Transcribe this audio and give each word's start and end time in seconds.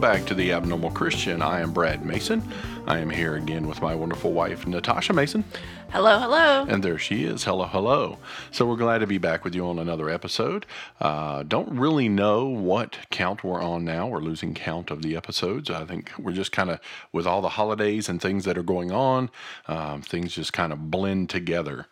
Welcome 0.00 0.18
back 0.18 0.28
to 0.28 0.34
the 0.34 0.52
Abnormal 0.52 0.92
Christian. 0.92 1.42
I 1.42 1.60
am 1.60 1.74
Brad 1.74 2.06
Mason. 2.06 2.42
I 2.86 3.00
am 3.00 3.10
here 3.10 3.36
again 3.36 3.66
with 3.68 3.82
my 3.82 3.94
wonderful 3.94 4.32
wife, 4.32 4.66
Natasha 4.66 5.12
Mason. 5.12 5.44
Hello, 5.90 6.18
hello. 6.18 6.64
And 6.66 6.82
there 6.82 6.96
she 6.96 7.24
is. 7.24 7.44
Hello, 7.44 7.66
hello. 7.66 8.16
So 8.50 8.64
we're 8.64 8.76
glad 8.76 9.00
to 9.00 9.06
be 9.06 9.18
back 9.18 9.44
with 9.44 9.54
you 9.54 9.66
on 9.66 9.78
another 9.78 10.08
episode. 10.08 10.64
Uh, 11.02 11.42
don't 11.42 11.78
really 11.78 12.08
know 12.08 12.46
what 12.46 12.96
count 13.10 13.44
we're 13.44 13.60
on 13.60 13.84
now. 13.84 14.06
We're 14.08 14.20
losing 14.20 14.54
count 14.54 14.90
of 14.90 15.02
the 15.02 15.16
episodes. 15.18 15.68
I 15.68 15.84
think 15.84 16.10
we're 16.18 16.32
just 16.32 16.50
kind 16.50 16.70
of, 16.70 16.80
with 17.12 17.26
all 17.26 17.42
the 17.42 17.50
holidays 17.50 18.08
and 18.08 18.22
things 18.22 18.46
that 18.46 18.56
are 18.56 18.62
going 18.62 18.90
on, 18.90 19.28
um, 19.68 20.00
things 20.00 20.34
just 20.34 20.54
kind 20.54 20.72
of 20.72 20.90
blend 20.90 21.28
together. 21.28 21.88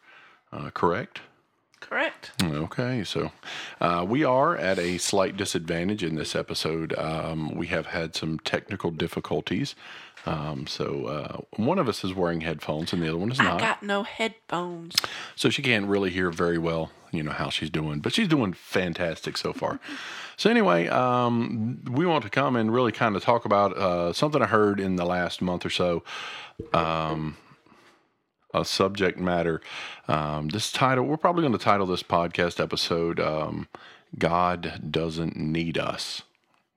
Uh, 0.50 0.70
correct? 0.70 1.20
Correct. 1.80 2.32
Okay, 2.42 3.02
so 3.04 3.30
uh, 3.80 4.04
we 4.06 4.24
are 4.24 4.56
at 4.56 4.78
a 4.78 4.98
slight 4.98 5.36
disadvantage 5.36 6.02
in 6.02 6.16
this 6.16 6.34
episode. 6.36 6.96
Um, 6.98 7.54
we 7.54 7.68
have 7.68 7.86
had 7.86 8.14
some 8.14 8.38
technical 8.40 8.90
difficulties. 8.90 9.74
Um, 10.26 10.66
so 10.66 11.06
uh, 11.06 11.40
one 11.56 11.78
of 11.78 11.88
us 11.88 12.04
is 12.04 12.12
wearing 12.12 12.42
headphones 12.42 12.92
and 12.92 13.00
the 13.02 13.08
other 13.08 13.16
one 13.16 13.30
is 13.32 13.40
I 13.40 13.44
not. 13.44 13.60
got 13.60 13.82
no 13.82 14.02
headphones. 14.02 14.96
So 15.36 15.48
she 15.48 15.62
can't 15.62 15.86
really 15.86 16.10
hear 16.10 16.30
very 16.30 16.58
well, 16.58 16.90
you 17.12 17.22
know, 17.22 17.30
how 17.30 17.48
she's 17.48 17.70
doing, 17.70 18.00
but 18.00 18.12
she's 18.12 18.28
doing 18.28 18.52
fantastic 18.52 19.36
so 19.38 19.52
far. 19.52 19.80
So 20.36 20.50
anyway, 20.50 20.88
um, 20.88 21.80
we 21.90 22.04
want 22.04 22.24
to 22.24 22.30
come 22.30 22.56
and 22.56 22.72
really 22.72 22.92
kind 22.92 23.16
of 23.16 23.22
talk 23.22 23.44
about 23.44 23.76
uh, 23.78 24.12
something 24.12 24.42
I 24.42 24.46
heard 24.46 24.80
in 24.80 24.96
the 24.96 25.06
last 25.06 25.40
month 25.40 25.64
or 25.64 25.70
so. 25.70 26.02
Um, 26.74 27.36
a 28.54 28.64
subject 28.64 29.18
matter. 29.18 29.60
Um, 30.06 30.48
this 30.48 30.72
title, 30.72 31.04
we're 31.04 31.16
probably 31.16 31.42
going 31.42 31.52
to 31.52 31.58
title 31.58 31.86
this 31.86 32.02
podcast 32.02 32.60
episode, 32.60 33.20
um, 33.20 33.68
"God 34.18 34.90
Doesn't 34.90 35.36
Need 35.36 35.78
Us." 35.78 36.22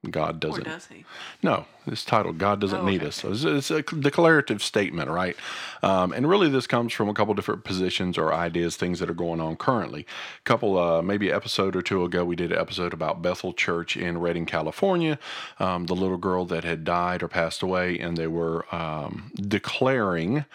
God 0.09 0.39
doesn't. 0.39 0.63
does 0.63 0.88
he? 0.88 1.05
No, 1.44 1.66
it's 1.85 2.03
titled 2.03 2.39
"God 2.39 2.59
Doesn't 2.59 2.80
Oh, 2.81 2.85
Need 2.85 3.02
okay. 3.02 3.07
Us." 3.07 3.23
It's, 3.23 3.44
it's 3.44 3.69
a 3.69 3.83
declarative 3.83 4.63
statement, 4.63 5.09
right? 5.09 5.35
Um, 5.83 6.11
and 6.11 6.27
really, 6.27 6.49
this 6.49 6.66
comes 6.66 6.91
from 6.91 7.07
a 7.07 7.13
couple 7.13 7.35
different 7.35 7.63
positions 7.63 8.17
or 8.17 8.33
ideas, 8.33 8.75
things 8.75 8.97
that 8.99 9.11
are 9.11 9.16
going 9.16 9.39
on 9.39 9.57
currently. 9.57 10.07
A 10.39 10.44
couple, 10.44 10.79
uh, 10.79 11.03
maybe 11.03 11.29
an 11.29 11.35
episode 11.35 11.75
or 11.75 11.83
two 11.83 12.03
ago, 12.03 12.25
we 12.25 12.35
did 12.35 12.52
an 12.52 12.57
episode 12.57 12.94
about 12.94 13.22
Bethel 13.22 13.53
Church 13.53 13.95
in 13.95 14.17
Redding, 14.17 14.47
California. 14.47 15.19
Um, 15.59 15.85
the 15.85 15.95
little 15.95 16.17
girl 16.17 16.45
that 16.45 16.63
had 16.63 16.83
died 16.83 17.22
or 17.22 17.27
passed 17.27 17.61
away, 17.61 17.99
and 17.99 18.17
they 18.17 18.27
were 18.27 18.66
um, 18.73 19.31
declaring, 19.35 20.45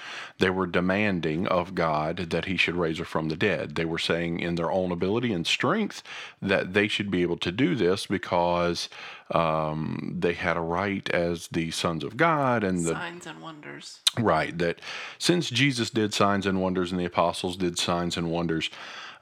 they 0.40 0.50
were 0.50 0.66
demanding 0.66 1.46
of 1.46 1.76
God 1.76 2.30
that 2.30 2.46
He 2.46 2.56
should 2.56 2.74
raise 2.74 2.98
her 2.98 3.04
from 3.04 3.28
the 3.28 3.36
dead. 3.36 3.76
They 3.76 3.84
were 3.84 3.98
saying, 3.98 4.40
in 4.40 4.56
their 4.56 4.72
own 4.72 4.90
ability 4.90 5.32
and 5.32 5.46
strength, 5.46 6.02
that 6.42 6.72
they 6.74 6.88
should 6.88 7.12
be 7.12 7.22
able 7.22 7.36
to 7.38 7.52
do 7.52 7.76
this 7.76 8.06
because 8.06 8.88
um, 9.32 10.14
they 10.18 10.34
had 10.34 10.56
a 10.56 10.60
right 10.60 11.08
as 11.10 11.48
the 11.48 11.70
sons 11.70 12.04
of 12.04 12.16
God 12.16 12.62
and 12.62 12.84
the 12.84 12.92
Signs 12.92 13.26
and 13.26 13.40
wonders. 13.40 14.00
right 14.18 14.56
that 14.58 14.80
since 15.18 15.50
Jesus 15.50 15.90
did 15.90 16.14
signs 16.14 16.46
and 16.46 16.60
wonders 16.62 16.92
and 16.92 17.00
the 17.00 17.04
apostles 17.04 17.56
did 17.56 17.78
signs 17.78 18.16
and 18.16 18.30
wonders, 18.30 18.70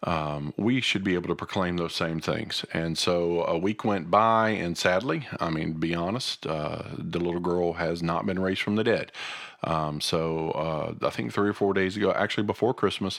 um, 0.02 0.52
we 0.58 0.82
should 0.82 1.02
be 1.02 1.14
able 1.14 1.28
to 1.28 1.34
proclaim 1.34 1.78
those 1.78 1.94
same 1.94 2.20
things. 2.20 2.64
And 2.74 2.98
so 2.98 3.44
a 3.44 3.56
week 3.56 3.84
went 3.84 4.10
by, 4.10 4.50
and 4.50 4.76
sadly, 4.76 5.26
I 5.40 5.48
mean, 5.48 5.72
to 5.72 5.78
be 5.78 5.94
honest, 5.94 6.46
uh, 6.46 6.82
the 6.98 7.18
little 7.18 7.40
girl 7.40 7.74
has 7.74 8.02
not 8.02 8.26
been 8.26 8.38
raised 8.38 8.60
from 8.60 8.76
the 8.76 8.84
dead. 8.84 9.12
Um, 9.62 10.02
so 10.02 10.50
uh, 10.50 11.06
I 11.06 11.08
think 11.08 11.32
three 11.32 11.48
or 11.48 11.54
four 11.54 11.72
days 11.72 11.96
ago, 11.96 12.12
actually 12.12 12.44
before 12.44 12.74
Christmas, 12.74 13.18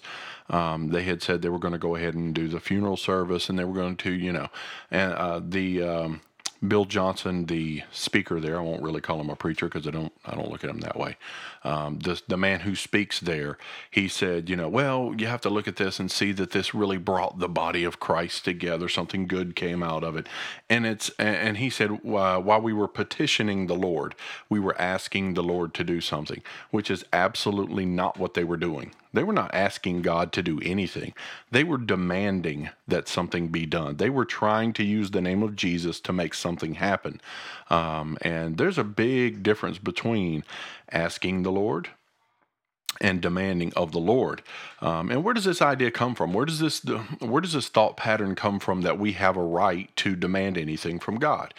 um, 0.51 0.89
they 0.89 1.01
had 1.01 1.23
said 1.23 1.41
they 1.41 1.49
were 1.49 1.57
going 1.57 1.73
to 1.73 1.79
go 1.79 1.95
ahead 1.95 2.13
and 2.13 2.35
do 2.35 2.47
the 2.47 2.59
funeral 2.59 2.97
service, 2.97 3.49
and 3.49 3.57
they 3.57 3.63
were 3.65 3.73
going 3.73 3.97
to, 3.97 4.11
you 4.13 4.31
know, 4.31 4.49
and 4.91 5.13
uh, 5.13 5.41
the 5.43 5.81
um, 5.81 6.21
Bill 6.67 6.85
Johnson, 6.85 7.45
the 7.45 7.83
speaker 7.91 8.39
there, 8.39 8.57
I 8.57 8.61
won't 8.61 8.81
really 8.81 9.01
call 9.01 9.19
him 9.19 9.29
a 9.29 9.35
preacher 9.35 9.67
because 9.67 9.87
I 9.87 9.91
don't, 9.91 10.13
I 10.25 10.35
don't 10.35 10.49
look 10.49 10.63
at 10.63 10.69
him 10.69 10.79
that 10.79 10.97
way. 10.97 11.17
Um, 11.63 11.99
the 11.99 12.21
the 12.27 12.37
man 12.37 12.61
who 12.61 12.75
speaks 12.75 13.19
there, 13.19 13.57
he 13.89 14.07
said, 14.07 14.49
you 14.49 14.55
know, 14.55 14.69
well, 14.69 15.13
you 15.17 15.27
have 15.27 15.41
to 15.41 15.49
look 15.49 15.67
at 15.67 15.77
this 15.77 15.99
and 15.99 16.11
see 16.11 16.31
that 16.33 16.51
this 16.51 16.73
really 16.73 16.97
brought 16.97 17.39
the 17.39 17.49
body 17.49 17.83
of 17.83 17.99
Christ 17.99 18.45
together. 18.45 18.87
Something 18.87 19.27
good 19.27 19.55
came 19.55 19.81
out 19.81 20.03
of 20.03 20.15
it, 20.15 20.27
and 20.69 20.85
it's 20.85 21.09
and 21.17 21.57
he 21.57 21.69
said 21.69 21.91
uh, 21.91 22.39
while 22.39 22.61
we 22.61 22.73
were 22.73 22.87
petitioning 22.87 23.67
the 23.67 23.75
Lord, 23.75 24.15
we 24.49 24.59
were 24.59 24.79
asking 24.79 25.33
the 25.33 25.43
Lord 25.43 25.73
to 25.75 25.83
do 25.83 26.01
something, 26.01 26.41
which 26.71 26.91
is 26.91 27.03
absolutely 27.11 27.85
not 27.85 28.19
what 28.19 28.33
they 28.33 28.43
were 28.43 28.57
doing. 28.57 28.91
They 29.15 29.23
were 29.23 29.33
not 29.33 29.53
asking 29.53 30.01
God 30.01 30.31
to 30.33 30.43
do 30.43 30.59
anything. 30.63 31.13
They 31.51 31.63
were 31.63 31.77
demanding 31.77 32.69
that 32.87 33.07
something 33.07 33.47
be 33.47 33.65
done. 33.65 33.97
They 33.97 34.09
were 34.09 34.25
trying 34.25 34.73
to 34.73 34.83
use 34.83 35.11
the 35.11 35.21
name 35.21 35.43
of 35.43 35.55
Jesus 35.55 35.99
to 36.01 36.13
make 36.13 36.33
something 36.33 36.75
happen. 36.75 37.21
Um, 37.69 38.17
and 38.21 38.57
there's 38.57 38.77
a 38.77 38.83
big 38.83 39.43
difference 39.43 39.77
between 39.77 40.43
asking 40.91 41.43
the 41.43 41.51
Lord 41.51 41.89
and 43.01 43.21
demanding 43.21 43.73
of 43.75 43.91
the 43.91 43.99
Lord. 43.99 44.41
Um, 44.81 45.11
and 45.11 45.23
where 45.23 45.33
does 45.33 45.43
this 45.43 45.61
idea 45.61 45.91
come 45.91 46.15
from? 46.15 46.33
Where 46.33 46.45
does 46.45 46.59
this 46.59 46.83
where 47.19 47.41
does 47.41 47.53
this 47.53 47.67
thought 47.67 47.97
pattern 47.97 48.35
come 48.35 48.59
from 48.59 48.81
that 48.81 48.99
we 48.99 49.13
have 49.13 49.35
a 49.35 49.43
right 49.43 49.93
to 49.97 50.15
demand 50.15 50.57
anything 50.57 50.99
from 50.99 51.17
God? 51.17 51.53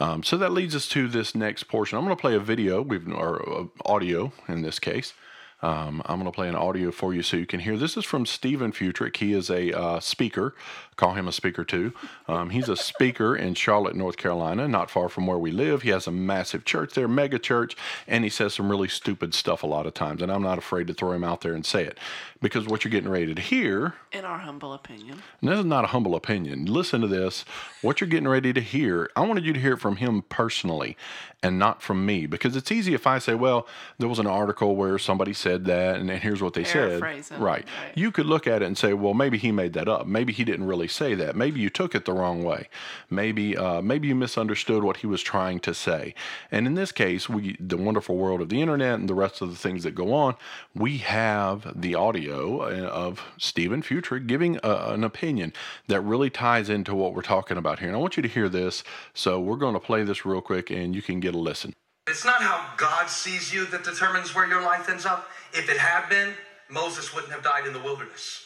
Um, 0.00 0.22
so 0.22 0.36
that 0.38 0.52
leads 0.52 0.74
us 0.76 0.88
to 0.88 1.08
this 1.08 1.34
next 1.34 1.64
portion. 1.64 1.98
I'm 1.98 2.04
going 2.04 2.16
to 2.16 2.20
play 2.20 2.34
a 2.34 2.40
video, 2.40 2.80
we've 2.82 3.06
or 3.12 3.42
uh, 3.42 3.64
audio 3.84 4.32
in 4.46 4.62
this 4.62 4.78
case. 4.78 5.12
Um, 5.60 6.02
I'm 6.06 6.20
going 6.20 6.30
to 6.30 6.34
play 6.34 6.48
an 6.48 6.54
audio 6.54 6.92
for 6.92 7.12
you 7.12 7.22
so 7.22 7.36
you 7.36 7.46
can 7.46 7.60
hear. 7.60 7.76
This 7.76 7.96
is 7.96 8.04
from 8.04 8.26
Steven 8.26 8.70
Futrick. 8.72 9.16
He 9.16 9.32
is 9.32 9.50
a 9.50 9.76
uh, 9.76 10.00
speaker. 10.00 10.54
Call 10.94 11.14
him 11.14 11.28
a 11.28 11.32
speaker 11.32 11.64
too. 11.64 11.92
Um, 12.26 12.50
he's 12.50 12.68
a 12.68 12.76
speaker 12.76 13.36
in 13.36 13.54
Charlotte, 13.54 13.94
North 13.94 14.16
Carolina, 14.16 14.66
not 14.66 14.90
far 14.90 15.08
from 15.08 15.26
where 15.26 15.38
we 15.38 15.50
live. 15.52 15.82
He 15.82 15.90
has 15.90 16.06
a 16.08 16.12
massive 16.12 16.64
church 16.64 16.94
there, 16.94 17.06
mega 17.08 17.38
church, 17.38 17.76
and 18.08 18.24
he 18.24 18.30
says 18.30 18.54
some 18.54 18.68
really 18.68 18.88
stupid 18.88 19.32
stuff 19.34 19.62
a 19.62 19.66
lot 19.66 19.86
of 19.86 19.94
times. 19.94 20.22
And 20.22 20.30
I'm 20.32 20.42
not 20.42 20.58
afraid 20.58 20.86
to 20.88 20.94
throw 20.94 21.12
him 21.12 21.22
out 21.22 21.40
there 21.42 21.54
and 21.54 21.64
say 21.64 21.84
it 21.84 21.98
because 22.40 22.66
what 22.66 22.84
you're 22.84 22.90
getting 22.90 23.10
ready 23.10 23.32
to 23.32 23.40
hear 23.40 23.94
In 24.12 24.24
our 24.24 24.38
humble 24.38 24.72
opinion. 24.72 25.22
and 25.40 25.50
this 25.50 25.58
is 25.58 25.64
not 25.64 25.84
a 25.84 25.88
humble 25.88 26.14
opinion. 26.16 26.66
Listen 26.66 27.00
to 27.00 27.08
this. 27.08 27.44
What 27.82 28.00
you're 28.00 28.08
getting 28.08 28.28
ready 28.28 28.52
to 28.52 28.60
hear, 28.60 29.08
I 29.16 29.20
wanted 29.20 29.44
you 29.44 29.52
to 29.52 29.60
hear 29.60 29.74
it 29.74 29.80
from 29.80 29.96
him 29.96 30.22
personally 30.28 30.96
and 31.42 31.58
not 31.60 31.80
from 31.80 32.04
me 32.04 32.26
because 32.26 32.56
it's 32.56 32.72
easy 32.72 32.94
if 32.94 33.06
I 33.06 33.18
say, 33.20 33.34
well, 33.34 33.68
there 33.98 34.08
was 34.08 34.18
an 34.18 34.26
article 34.26 34.74
where 34.74 34.98
somebody 34.98 35.32
said 35.32 35.47
that 35.64 35.96
and 35.96 36.08
then 36.08 36.20
here's 36.20 36.42
what 36.42 36.54
they 36.54 36.64
said. 36.64 37.00
Right. 37.00 37.30
right. 37.38 37.64
You 37.94 38.10
could 38.10 38.26
look 38.26 38.46
at 38.46 38.62
it 38.62 38.66
and 38.66 38.76
say, 38.76 38.92
well, 38.92 39.14
maybe 39.14 39.38
he 39.38 39.52
made 39.52 39.72
that 39.72 39.88
up. 39.88 40.06
Maybe 40.06 40.32
he 40.32 40.44
didn't 40.44 40.66
really 40.66 40.88
say 40.88 41.14
that. 41.14 41.36
Maybe 41.36 41.60
you 41.60 41.70
took 41.70 41.94
it 41.94 42.04
the 42.04 42.12
wrong 42.12 42.42
way. 42.42 42.68
Maybe 43.10 43.56
uh, 43.56 43.80
maybe 43.82 44.08
you 44.08 44.14
misunderstood 44.14 44.84
what 44.84 44.98
he 44.98 45.06
was 45.06 45.22
trying 45.22 45.60
to 45.60 45.74
say. 45.74 46.14
And 46.50 46.66
in 46.66 46.74
this 46.74 46.92
case, 46.92 47.28
we 47.28 47.56
the 47.58 47.76
wonderful 47.76 48.16
world 48.16 48.40
of 48.40 48.48
the 48.48 48.60
internet 48.60 48.98
and 48.98 49.08
the 49.08 49.14
rest 49.14 49.40
of 49.40 49.50
the 49.50 49.56
things 49.56 49.84
that 49.84 49.94
go 49.94 50.12
on, 50.12 50.36
we 50.74 50.98
have 50.98 51.80
the 51.80 51.94
audio 51.94 52.62
uh, 52.62 52.88
of 52.88 53.24
Steven 53.38 53.82
Futrick 53.82 54.26
giving 54.26 54.58
a, 54.62 54.92
an 54.92 55.04
opinion 55.04 55.52
that 55.86 56.00
really 56.00 56.30
ties 56.30 56.68
into 56.68 56.94
what 56.94 57.14
we're 57.14 57.22
talking 57.22 57.56
about 57.56 57.78
here. 57.78 57.88
And 57.88 57.96
I 57.96 58.00
want 58.00 58.16
you 58.16 58.22
to 58.22 58.28
hear 58.28 58.48
this. 58.48 58.84
So 59.14 59.40
we're 59.40 59.56
going 59.56 59.74
to 59.74 59.80
play 59.80 60.02
this 60.02 60.24
real 60.24 60.40
quick, 60.40 60.70
and 60.70 60.94
you 60.94 61.02
can 61.02 61.20
get 61.20 61.34
a 61.34 61.38
listen. 61.38 61.74
It's 62.08 62.24
not 62.24 62.40
how 62.40 62.66
God 62.76 63.10
sees 63.10 63.52
you 63.52 63.66
that 63.66 63.84
determines 63.84 64.34
where 64.34 64.46
your 64.46 64.62
life 64.62 64.88
ends 64.88 65.04
up. 65.04 65.28
If 65.52 65.68
it 65.70 65.76
had 65.76 66.08
been, 66.08 66.34
Moses 66.68 67.14
wouldn't 67.14 67.32
have 67.32 67.42
died 67.42 67.66
in 67.66 67.72
the 67.72 67.80
wilderness. 67.80 68.44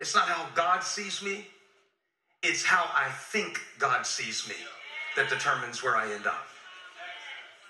It's 0.00 0.14
not 0.14 0.24
how 0.28 0.46
God 0.54 0.82
sees 0.82 1.22
me, 1.22 1.46
it's 2.42 2.64
how 2.64 2.88
I 2.94 3.08
think 3.10 3.60
God 3.78 4.06
sees 4.06 4.48
me 4.48 4.54
that 5.16 5.28
determines 5.28 5.82
where 5.82 5.96
I 5.96 6.12
end 6.12 6.26
up. 6.26 6.46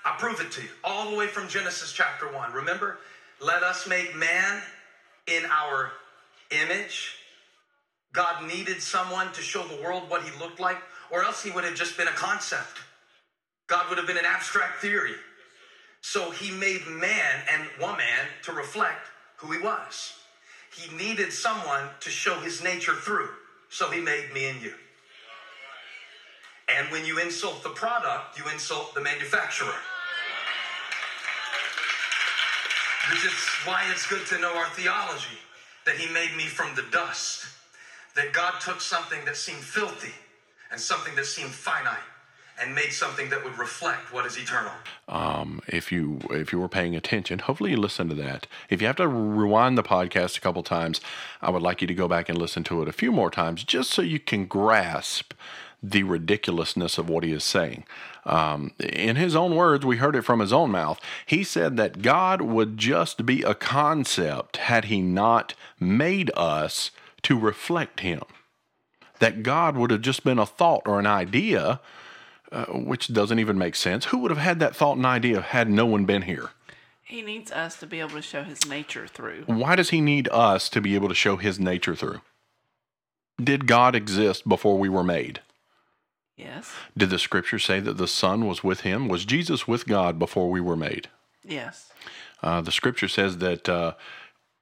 I 0.05 0.15
prove 0.19 0.41
it 0.41 0.51
to 0.53 0.63
you 0.63 0.69
all 0.85 1.11
the 1.11 1.17
way 1.17 1.27
from 1.27 1.49
Genesis 1.49 1.93
chapter 1.93 2.31
1. 2.33 2.53
Remember, 2.53 2.99
let 3.41 3.63
us 3.63 3.87
make 3.87 4.15
man 4.15 4.63
in 5.27 5.45
our 5.47 5.93
image. 6.51 7.15
God 8.13 8.47
needed 8.47 8.83
someone 8.83 9.33
to 9.33 9.43
show 9.43 9.67
the 9.67 9.83
world 9.83 10.09
what 10.09 10.23
he 10.23 10.39
looked 10.39 10.61
like, 10.61 10.79
or 11.11 11.25
else 11.25 11.43
he 11.43 11.51
would 11.51 11.65
have 11.65 11.75
just 11.75 11.97
been 11.97 12.09
a 12.09 12.13
concept. 12.13 12.79
God 13.67 13.89
would 13.89 13.99
have 13.99 14.07
been 14.07 14.19
an 14.19 14.25
abstract 14.25 14.81
theory. 14.81 15.15
So 16.01 16.31
he 16.31 16.51
made 16.51 16.87
man 16.87 17.43
and 17.53 17.69
woman 17.81 18.05
to 18.45 18.53
reflect 18.53 19.07
who 19.37 19.53
he 19.53 19.61
was. 19.61 20.15
He 20.75 20.95
needed 20.97 21.33
someone 21.33 21.89
to 22.01 22.11
show 22.11 22.39
his 22.41 22.63
nature 22.63 22.95
through. 22.95 23.31
So 23.71 23.91
he 23.91 24.01
made 24.01 24.33
me 24.33 24.47
and 24.47 24.63
you. 24.63 24.75
And 26.69 26.91
when 26.91 27.05
you 27.05 27.19
insult 27.19 27.63
the 27.63 27.71
product, 27.71 28.39
you 28.39 28.45
insult 28.53 28.95
the 28.95 29.01
manufacturer. 29.01 29.75
Which 33.11 33.25
is 33.25 33.33
why 33.65 33.85
it's 33.91 34.07
good 34.07 34.27
to 34.27 34.39
know 34.39 34.55
our 34.55 34.69
theology 34.71 35.39
that 35.87 35.97
he 35.97 36.13
made 36.13 36.37
me 36.37 36.45
from 36.45 36.75
the 36.75 36.85
dust. 36.93 37.47
That 38.15 38.33
God 38.33 38.61
took 38.61 38.81
something 38.81 39.25
that 39.25 39.37
seemed 39.37 39.63
filthy 39.63 40.13
and 40.71 40.81
something 40.81 41.15
that 41.15 41.27
seemed 41.27 41.51
finite 41.51 41.99
and 42.61 42.75
made 42.75 42.93
something 42.93 43.29
that 43.31 43.45
would 43.45 43.59
reflect 43.59 44.13
what 44.13 44.27
is 44.27 44.37
eternal. 44.37 44.73
Um, 45.09 45.61
if 45.69 45.93
you 45.93 46.21
if 46.31 46.53
you 46.53 46.61
were 46.61 46.69
paying 46.69 46.97
attention, 46.97 47.39
hopefully 47.41 47.71
you 47.71 47.77
listened 47.77 48.11
to 48.11 48.17
that. 48.17 48.47
If 48.69 48.81
you 48.81 48.87
have 48.87 48.97
to 48.97 49.09
rewind 49.09 49.79
the 49.79 49.83
podcast 49.83 50.37
a 50.37 50.41
couple 50.41 50.63
times, 50.63 51.01
I 51.41 51.51
would 51.51 51.63
like 51.63 51.81
you 51.81 51.87
to 51.87 51.95
go 51.95 52.09
back 52.09 52.29
and 52.29 52.39
listen 52.39 52.65
to 52.65 52.83
it 52.83 52.89
a 52.89 52.93
few 52.93 53.13
more 53.13 53.31
times, 53.31 53.65
just 53.65 53.91
so 53.91 54.03
you 54.03 54.19
can 54.19 54.47
grasp 54.47 55.33
the 55.83 56.03
ridiculousness 56.03 56.99
of 56.99 57.09
what 57.09 57.25
he 57.25 57.33
is 57.33 57.45
saying. 57.45 57.85
Um, 58.25 58.73
in 58.81 59.17
his 59.17 59.37
own 59.37 59.55
words, 59.55 59.87
we 59.87 59.99
heard 59.99 60.17
it 60.17 60.23
from 60.23 60.41
his 60.41 60.53
own 60.53 60.71
mouth. 60.71 61.01
He 61.25 61.45
said 61.45 61.77
that 61.77 62.03
God 62.03 62.43
would 62.43 62.77
just 62.77 63.25
be 63.25 63.43
a 63.43 63.55
concept 63.55 64.57
had 64.59 64.87
he 64.87 65.01
not 65.01 65.55
made 65.79 66.31
us 66.37 66.91
to 67.23 67.39
reflect 67.39 68.01
him. 68.01 68.23
That 69.21 69.43
God 69.43 69.77
would 69.77 69.91
have 69.91 70.03
just 70.03 70.25
been 70.25 70.39
a 70.39 70.47
thought 70.47 70.83
or 70.87 70.99
an 70.99 71.07
idea, 71.07 71.81
uh, 72.53 72.67
which 72.67 73.13
doesn't 73.13 73.39
even 73.39 73.59
make 73.59 73.77
sense. 73.77 74.07
Who 74.07 74.19
would 74.19 74.31
have 74.31 74.39
had 74.39 74.61
that 74.61 74.75
thought 74.75 74.97
and 74.97 75.07
idea 75.07 75.41
had 75.41 75.69
no 75.69 75.87
one 75.87 76.05
been 76.05 76.23
here? 76.23 76.51
He 77.03 77.23
needs 77.23 77.51
us 77.51 77.79
to 77.81 77.87
be 77.87 78.01
able 78.01 78.11
to 78.11 78.23
show 78.23 78.43
his 78.43 78.67
nature 78.69 79.07
through. 79.07 79.45
Why 79.47 79.77
does 79.77 79.91
he 79.91 80.01
need 80.01 80.29
us 80.29 80.69
to 80.71 80.81
be 80.81 80.95
able 80.95 81.09
to 81.09 81.15
show 81.15 81.37
his 81.37 81.59
nature 81.59 81.95
through? 81.95 82.21
Did 83.43 83.67
God 83.67 83.95
exist 83.95 84.49
before 84.49 84.79
we 84.79 84.89
were 84.89 85.05
made? 85.05 85.41
Yes. 86.37 86.73
Did 86.97 87.11
the 87.11 87.19
scripture 87.19 87.59
say 87.59 87.81
that 87.81 87.97
the 87.97 88.07
Son 88.07 88.47
was 88.47 88.63
with 88.63 88.81
him? 88.81 89.09
Was 89.09 89.25
Jesus 89.25 89.67
with 89.67 89.87
God 89.87 90.19
before 90.19 90.51
we 90.51 90.61
were 90.61 90.77
made? 90.77 91.09
Yes. 91.45 91.91
Uh, 92.43 92.61
the 92.61 92.73
scripture 92.73 93.09
says 93.09 93.39
that 93.39 93.69
uh, 93.69 93.95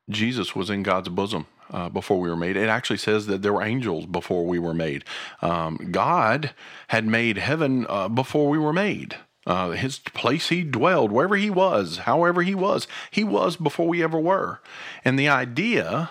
Jesus 0.08 0.54
was 0.54 0.70
in 0.70 0.82
God's 0.82 1.08
bosom 1.08 1.46
uh, 1.70 1.88
before 1.88 2.20
we 2.20 2.28
were 2.28 2.36
made. 2.36 2.56
It 2.56 2.68
actually 2.68 2.98
says 2.98 3.26
that 3.26 3.42
there 3.42 3.52
were 3.52 3.62
angels 3.62 4.06
before 4.06 4.46
we 4.46 4.58
were 4.58 4.74
made. 4.74 5.04
Um, 5.42 5.88
God 5.90 6.52
had 6.88 7.06
made 7.06 7.38
heaven 7.38 7.86
uh, 7.88 8.08
before 8.08 8.48
we 8.48 8.58
were 8.58 8.72
made. 8.72 9.16
Uh, 9.46 9.70
his 9.70 10.00
place 10.00 10.48
he 10.48 10.64
dwelled, 10.64 11.12
wherever 11.12 11.36
he 11.36 11.50
was, 11.50 11.98
however 11.98 12.42
he 12.42 12.54
was, 12.54 12.88
he 13.12 13.22
was 13.22 13.56
before 13.56 13.86
we 13.86 14.02
ever 14.02 14.18
were. 14.18 14.60
And 15.04 15.16
the 15.16 15.28
idea 15.28 16.10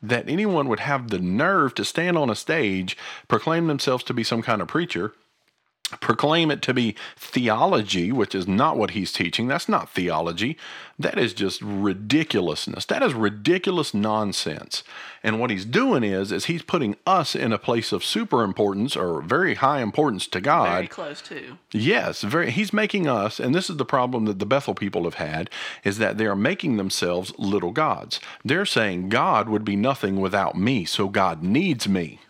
that 0.00 0.28
anyone 0.28 0.68
would 0.68 0.80
have 0.80 1.10
the 1.10 1.18
nerve 1.18 1.74
to 1.74 1.84
stand 1.84 2.16
on 2.16 2.30
a 2.30 2.36
stage, 2.36 2.96
proclaim 3.26 3.66
themselves 3.66 4.04
to 4.04 4.14
be 4.14 4.22
some 4.22 4.40
kind 4.40 4.62
of 4.62 4.68
preacher, 4.68 5.12
proclaim 6.00 6.50
it 6.50 6.62
to 6.62 6.74
be 6.74 6.96
theology, 7.16 8.10
which 8.10 8.34
is 8.34 8.48
not 8.48 8.76
what 8.76 8.90
he's 8.90 9.12
teaching. 9.12 9.46
That's 9.46 9.68
not 9.68 9.88
theology. 9.88 10.58
That 10.98 11.16
is 11.16 11.32
just 11.32 11.62
ridiculousness. 11.62 12.86
That 12.86 13.02
is 13.02 13.14
ridiculous 13.14 13.94
nonsense. 13.94 14.82
And 15.22 15.38
what 15.38 15.50
he's 15.50 15.64
doing 15.64 16.02
is 16.02 16.32
is 16.32 16.46
he's 16.46 16.62
putting 16.62 16.96
us 17.06 17.36
in 17.36 17.52
a 17.52 17.58
place 17.58 17.92
of 17.92 18.04
super 18.04 18.42
importance 18.42 18.96
or 18.96 19.22
very 19.22 19.54
high 19.56 19.80
importance 19.80 20.26
to 20.28 20.40
God. 20.40 20.72
Very 20.72 20.88
close 20.88 21.22
too. 21.22 21.58
Yes, 21.70 22.22
very. 22.22 22.50
He's 22.50 22.72
making 22.72 23.06
us, 23.06 23.38
and 23.38 23.54
this 23.54 23.70
is 23.70 23.76
the 23.76 23.84
problem 23.84 24.24
that 24.24 24.38
the 24.40 24.46
Bethel 24.46 24.74
people 24.74 25.04
have 25.04 25.14
had, 25.14 25.50
is 25.84 25.98
that 25.98 26.18
they 26.18 26.26
are 26.26 26.36
making 26.36 26.78
themselves 26.78 27.32
little 27.38 27.72
gods. 27.72 28.20
They're 28.44 28.66
saying 28.66 29.08
God 29.08 29.48
would 29.48 29.64
be 29.64 29.76
nothing 29.76 30.20
without 30.20 30.56
me, 30.56 30.84
so 30.84 31.08
God 31.08 31.42
needs 31.44 31.88
me. 31.88 32.20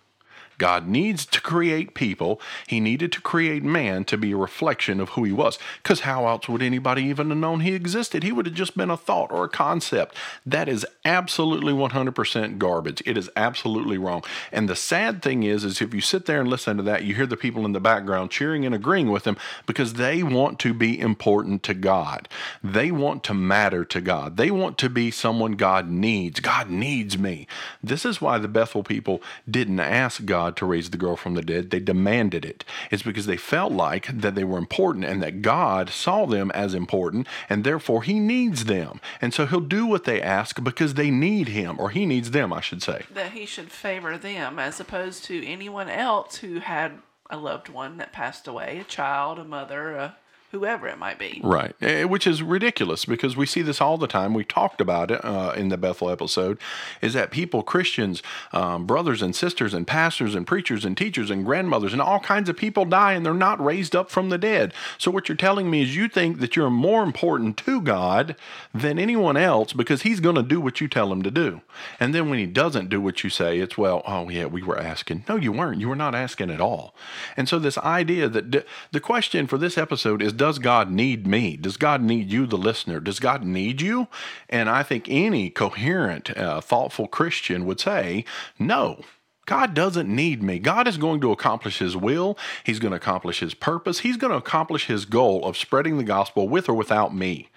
God 0.58 0.86
needs 0.86 1.26
to 1.26 1.40
create 1.40 1.94
people. 1.94 2.40
He 2.66 2.80
needed 2.80 3.12
to 3.12 3.20
create 3.20 3.62
man 3.62 4.04
to 4.04 4.16
be 4.16 4.32
a 4.32 4.36
reflection 4.36 5.00
of 5.00 5.10
who 5.10 5.24
he 5.24 5.32
was. 5.32 5.58
Because 5.82 6.00
how 6.00 6.26
else 6.26 6.48
would 6.48 6.62
anybody 6.62 7.04
even 7.04 7.30
have 7.30 7.38
known 7.38 7.60
he 7.60 7.74
existed? 7.74 8.22
He 8.22 8.32
would 8.32 8.46
have 8.46 8.54
just 8.54 8.76
been 8.76 8.90
a 8.90 8.96
thought 8.96 9.30
or 9.30 9.44
a 9.44 9.48
concept. 9.48 10.14
That 10.44 10.68
is 10.68 10.86
absolutely 11.04 11.72
100% 11.72 12.58
garbage. 12.58 13.02
It 13.04 13.16
is 13.16 13.30
absolutely 13.36 13.98
wrong. 13.98 14.22
And 14.52 14.68
the 14.68 14.76
sad 14.76 15.22
thing 15.22 15.42
is, 15.42 15.64
is 15.64 15.80
if 15.80 15.92
you 15.92 16.00
sit 16.00 16.26
there 16.26 16.40
and 16.40 16.48
listen 16.48 16.76
to 16.76 16.82
that, 16.84 17.04
you 17.04 17.14
hear 17.14 17.26
the 17.26 17.36
people 17.36 17.64
in 17.64 17.72
the 17.72 17.80
background 17.80 18.30
cheering 18.30 18.64
and 18.64 18.74
agreeing 18.74 19.10
with 19.10 19.26
him 19.26 19.36
because 19.66 19.94
they 19.94 20.22
want 20.22 20.58
to 20.60 20.72
be 20.72 20.98
important 20.98 21.62
to 21.64 21.74
God. 21.74 22.28
They 22.62 22.90
want 22.90 23.24
to 23.24 23.34
matter 23.34 23.84
to 23.84 24.00
God. 24.00 24.36
They 24.36 24.50
want 24.50 24.78
to 24.78 24.88
be 24.88 25.10
someone 25.10 25.52
God 25.52 25.90
needs. 25.90 26.40
God 26.40 26.70
needs 26.70 27.18
me. 27.18 27.46
This 27.82 28.04
is 28.04 28.20
why 28.20 28.38
the 28.38 28.48
Bethel 28.48 28.82
people 28.82 29.22
didn't 29.50 29.80
ask 29.80 30.24
God 30.24 30.45
to 30.54 30.66
raise 30.66 30.90
the 30.90 30.96
girl 30.96 31.16
from 31.16 31.34
the 31.34 31.42
dead. 31.42 31.70
They 31.70 31.80
demanded 31.80 32.44
it. 32.44 32.64
It's 32.90 33.02
because 33.02 33.26
they 33.26 33.36
felt 33.36 33.72
like 33.72 34.06
that 34.20 34.34
they 34.34 34.44
were 34.44 34.58
important 34.58 35.04
and 35.04 35.22
that 35.22 35.42
God 35.42 35.90
saw 35.90 36.26
them 36.26 36.50
as 36.52 36.74
important 36.74 37.26
and 37.48 37.64
therefore 37.64 38.02
he 38.02 38.20
needs 38.20 38.66
them. 38.66 39.00
And 39.20 39.34
so 39.34 39.46
he'll 39.46 39.60
do 39.60 39.86
what 39.86 40.04
they 40.04 40.22
ask 40.22 40.62
because 40.62 40.94
they 40.94 41.10
need 41.10 41.48
him 41.48 41.76
or 41.78 41.90
he 41.90 42.06
needs 42.06 42.30
them, 42.30 42.52
I 42.52 42.60
should 42.60 42.82
say. 42.82 43.02
That 43.12 43.32
he 43.32 43.46
should 43.46 43.72
favor 43.72 44.16
them 44.16 44.58
as 44.58 44.78
opposed 44.80 45.24
to 45.24 45.46
anyone 45.46 45.88
else 45.88 46.36
who 46.36 46.60
had 46.60 46.92
a 47.30 47.36
loved 47.36 47.68
one 47.68 47.96
that 47.96 48.12
passed 48.12 48.46
away, 48.46 48.78
a 48.78 48.84
child, 48.84 49.38
a 49.38 49.44
mother, 49.44 49.96
a 49.96 50.16
whoever 50.56 50.88
it 50.88 50.98
might 50.98 51.18
be. 51.18 51.40
Right, 51.44 51.74
Eh, 51.80 52.04
which 52.04 52.26
is 52.26 52.42
ridiculous 52.42 53.04
because 53.04 53.36
we 53.36 53.44
see 53.46 53.62
this 53.62 53.80
all 53.80 53.98
the 53.98 54.06
time. 54.06 54.32
We 54.32 54.44
talked 54.44 54.80
about 54.80 55.10
it 55.10 55.22
uh, 55.24 55.52
in 55.56 55.68
the 55.68 55.76
Bethel 55.76 56.08
episode. 56.10 56.58
Is 57.02 57.12
that 57.12 57.30
people, 57.30 57.62
Christians, 57.62 58.22
um, 58.52 58.86
brothers 58.86 59.20
and 59.22 59.36
sisters, 59.36 59.74
and 59.74 59.86
pastors 59.86 60.34
and 60.34 60.46
preachers 60.46 60.84
and 60.84 60.96
teachers 60.96 61.30
and 61.30 61.44
grandmothers 61.44 61.92
and 61.92 62.00
all 62.00 62.20
kinds 62.20 62.48
of 62.48 62.56
people 62.56 62.84
die 62.84 63.12
and 63.12 63.24
they're 63.24 63.34
not 63.34 63.62
raised 63.62 63.94
up 63.94 64.10
from 64.10 64.30
the 64.30 64.38
dead. 64.38 64.72
So 64.98 65.10
what 65.10 65.28
you're 65.28 65.36
telling 65.36 65.70
me 65.70 65.82
is 65.82 65.94
you 65.96 66.08
think 66.08 66.40
that 66.40 66.56
you're 66.56 66.70
more 66.70 67.02
important 67.02 67.56
to 67.58 67.80
God 67.80 68.34
than 68.74 68.98
anyone 68.98 69.36
else 69.36 69.72
because 69.72 70.02
He's 70.02 70.20
going 70.20 70.36
to 70.36 70.42
do 70.42 70.60
what 70.60 70.80
you 70.80 70.88
tell 70.88 71.12
Him 71.12 71.22
to 71.22 71.30
do. 71.30 71.60
And 72.00 72.14
then 72.14 72.30
when 72.30 72.38
He 72.38 72.46
doesn't 72.46 72.88
do 72.88 73.00
what 73.00 73.22
you 73.22 73.30
say, 73.30 73.58
it's 73.58 73.76
well, 73.76 74.02
oh 74.06 74.28
yeah, 74.30 74.46
we 74.46 74.62
were 74.62 74.78
asking. 74.78 75.24
No, 75.28 75.36
you 75.36 75.52
weren't. 75.52 75.80
You 75.80 75.88
were 75.88 75.96
not 75.96 76.14
asking 76.14 76.50
at 76.50 76.60
all. 76.60 76.94
And 77.36 77.48
so 77.48 77.58
this 77.58 77.76
idea 77.78 78.28
that 78.28 78.50
d- 78.50 78.62
the 78.92 79.00
question 79.00 79.46
for 79.46 79.58
this 79.58 79.76
episode 79.76 80.22
is 80.22 80.32
does 80.46 80.60
God 80.60 80.92
need 80.92 81.26
me? 81.26 81.56
Does 81.56 81.76
God 81.76 82.00
need 82.00 82.30
you, 82.30 82.46
the 82.46 82.56
listener? 82.56 83.00
Does 83.00 83.18
God 83.18 83.42
need 83.42 83.80
you? 83.80 84.06
And 84.48 84.70
I 84.70 84.84
think 84.84 85.08
any 85.08 85.50
coherent, 85.50 86.36
uh, 86.38 86.60
thoughtful 86.60 87.08
Christian 87.08 87.66
would 87.66 87.80
say, 87.80 88.24
no. 88.56 89.00
God 89.44 89.74
doesn't 89.74 90.08
need 90.08 90.44
me. 90.44 90.60
God 90.60 90.86
is 90.86 90.98
going 90.98 91.20
to 91.22 91.32
accomplish 91.32 91.80
His 91.80 91.96
will. 91.96 92.38
He's 92.62 92.78
going 92.78 92.92
to 92.92 92.96
accomplish 92.96 93.40
His 93.40 93.54
purpose. 93.54 94.00
He's 94.00 94.16
going 94.16 94.30
to 94.30 94.38
accomplish 94.38 94.86
His 94.86 95.04
goal 95.04 95.44
of 95.44 95.56
spreading 95.56 95.98
the 95.98 96.04
gospel 96.04 96.48
with 96.48 96.68
or 96.68 96.74
without 96.74 97.12
me. 97.12 97.48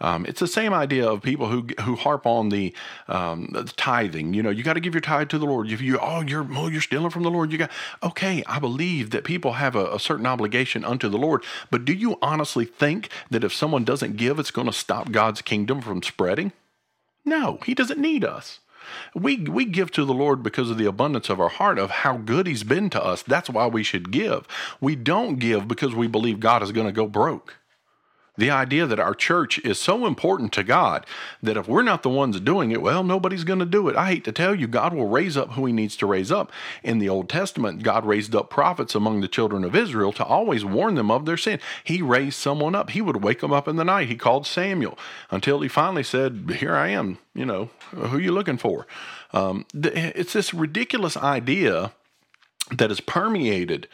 Um, 0.00 0.26
it's 0.26 0.40
the 0.40 0.46
same 0.48 0.72
idea 0.72 1.08
of 1.08 1.22
people 1.22 1.48
who 1.48 1.66
who 1.82 1.96
harp 1.96 2.26
on 2.26 2.48
the, 2.48 2.74
um, 3.08 3.48
the 3.52 3.64
tithing. 3.64 4.34
You 4.34 4.42
know, 4.42 4.50
you 4.50 4.62
got 4.62 4.74
to 4.74 4.80
give 4.80 4.94
your 4.94 5.00
tithe 5.00 5.28
to 5.30 5.38
the 5.38 5.46
Lord. 5.46 5.70
If 5.70 5.80
you 5.80 5.98
oh 6.00 6.22
you're 6.22 6.46
oh, 6.52 6.68
you're 6.68 6.80
stealing 6.80 7.10
from 7.10 7.22
the 7.22 7.30
Lord, 7.30 7.52
you 7.52 7.58
got 7.58 7.70
okay. 8.02 8.42
I 8.46 8.58
believe 8.58 9.10
that 9.10 9.24
people 9.24 9.54
have 9.54 9.76
a, 9.76 9.94
a 9.94 10.00
certain 10.00 10.26
obligation 10.26 10.84
unto 10.84 11.08
the 11.08 11.18
Lord, 11.18 11.44
but 11.70 11.84
do 11.84 11.92
you 11.92 12.18
honestly 12.22 12.64
think 12.64 13.08
that 13.30 13.44
if 13.44 13.54
someone 13.54 13.84
doesn't 13.84 14.16
give, 14.16 14.38
it's 14.38 14.50
going 14.50 14.66
to 14.66 14.72
stop 14.72 15.12
God's 15.12 15.42
kingdom 15.42 15.80
from 15.80 16.02
spreading? 16.02 16.52
No, 17.24 17.58
He 17.64 17.74
doesn't 17.74 18.00
need 18.00 18.24
us. 18.24 18.60
We 19.14 19.36
we 19.36 19.64
give 19.64 19.90
to 19.92 20.04
the 20.04 20.14
Lord 20.14 20.42
because 20.42 20.70
of 20.70 20.78
the 20.78 20.86
abundance 20.86 21.28
of 21.30 21.40
our 21.40 21.48
heart 21.48 21.78
of 21.78 21.90
how 21.90 22.16
good 22.16 22.46
He's 22.46 22.64
been 22.64 22.90
to 22.90 23.02
us. 23.02 23.22
That's 23.22 23.48
why 23.48 23.66
we 23.66 23.82
should 23.82 24.10
give. 24.10 24.46
We 24.80 24.96
don't 24.96 25.36
give 25.36 25.68
because 25.68 25.94
we 25.94 26.08
believe 26.08 26.40
God 26.40 26.62
is 26.62 26.72
going 26.72 26.86
to 26.86 26.92
go 26.92 27.06
broke. 27.06 27.58
The 28.38 28.50
idea 28.50 28.86
that 28.86 28.98
our 28.98 29.14
church 29.14 29.58
is 29.58 29.78
so 29.78 30.06
important 30.06 30.52
to 30.54 30.64
God 30.64 31.04
that 31.42 31.58
if 31.58 31.68
we're 31.68 31.82
not 31.82 32.02
the 32.02 32.08
ones 32.08 32.40
doing 32.40 32.70
it, 32.70 32.80
well, 32.80 33.04
nobody's 33.04 33.44
going 33.44 33.58
to 33.58 33.66
do 33.66 33.88
it. 33.88 33.96
I 33.96 34.06
hate 34.06 34.24
to 34.24 34.32
tell 34.32 34.54
you, 34.54 34.66
God 34.66 34.94
will 34.94 35.08
raise 35.08 35.36
up 35.36 35.52
who 35.52 35.66
He 35.66 35.72
needs 35.72 35.96
to 35.98 36.06
raise 36.06 36.32
up. 36.32 36.50
In 36.82 36.98
the 36.98 37.10
Old 37.10 37.28
Testament, 37.28 37.82
God 37.82 38.06
raised 38.06 38.34
up 38.34 38.48
prophets 38.48 38.94
among 38.94 39.20
the 39.20 39.28
children 39.28 39.64
of 39.64 39.76
Israel 39.76 40.14
to 40.14 40.24
always 40.24 40.64
warn 40.64 40.94
them 40.94 41.10
of 41.10 41.26
their 41.26 41.36
sin. 41.36 41.60
He 41.84 42.00
raised 42.00 42.38
someone 42.38 42.74
up. 42.74 42.90
He 42.90 43.02
would 43.02 43.22
wake 43.22 43.40
them 43.40 43.52
up 43.52 43.68
in 43.68 43.76
the 43.76 43.84
night. 43.84 44.08
He 44.08 44.16
called 44.16 44.46
Samuel 44.46 44.98
until 45.30 45.60
He 45.60 45.68
finally 45.68 46.02
said, 46.02 46.56
Here 46.58 46.74
I 46.74 46.88
am. 46.88 47.18
You 47.34 47.44
know, 47.44 47.70
who 47.90 48.16
you 48.16 48.32
looking 48.32 48.58
for? 48.58 48.86
Um, 49.34 49.66
it's 49.74 50.32
this 50.32 50.54
ridiculous 50.54 51.18
idea 51.18 51.92
that 52.70 52.90
is 52.90 53.00
permeated 53.00 53.88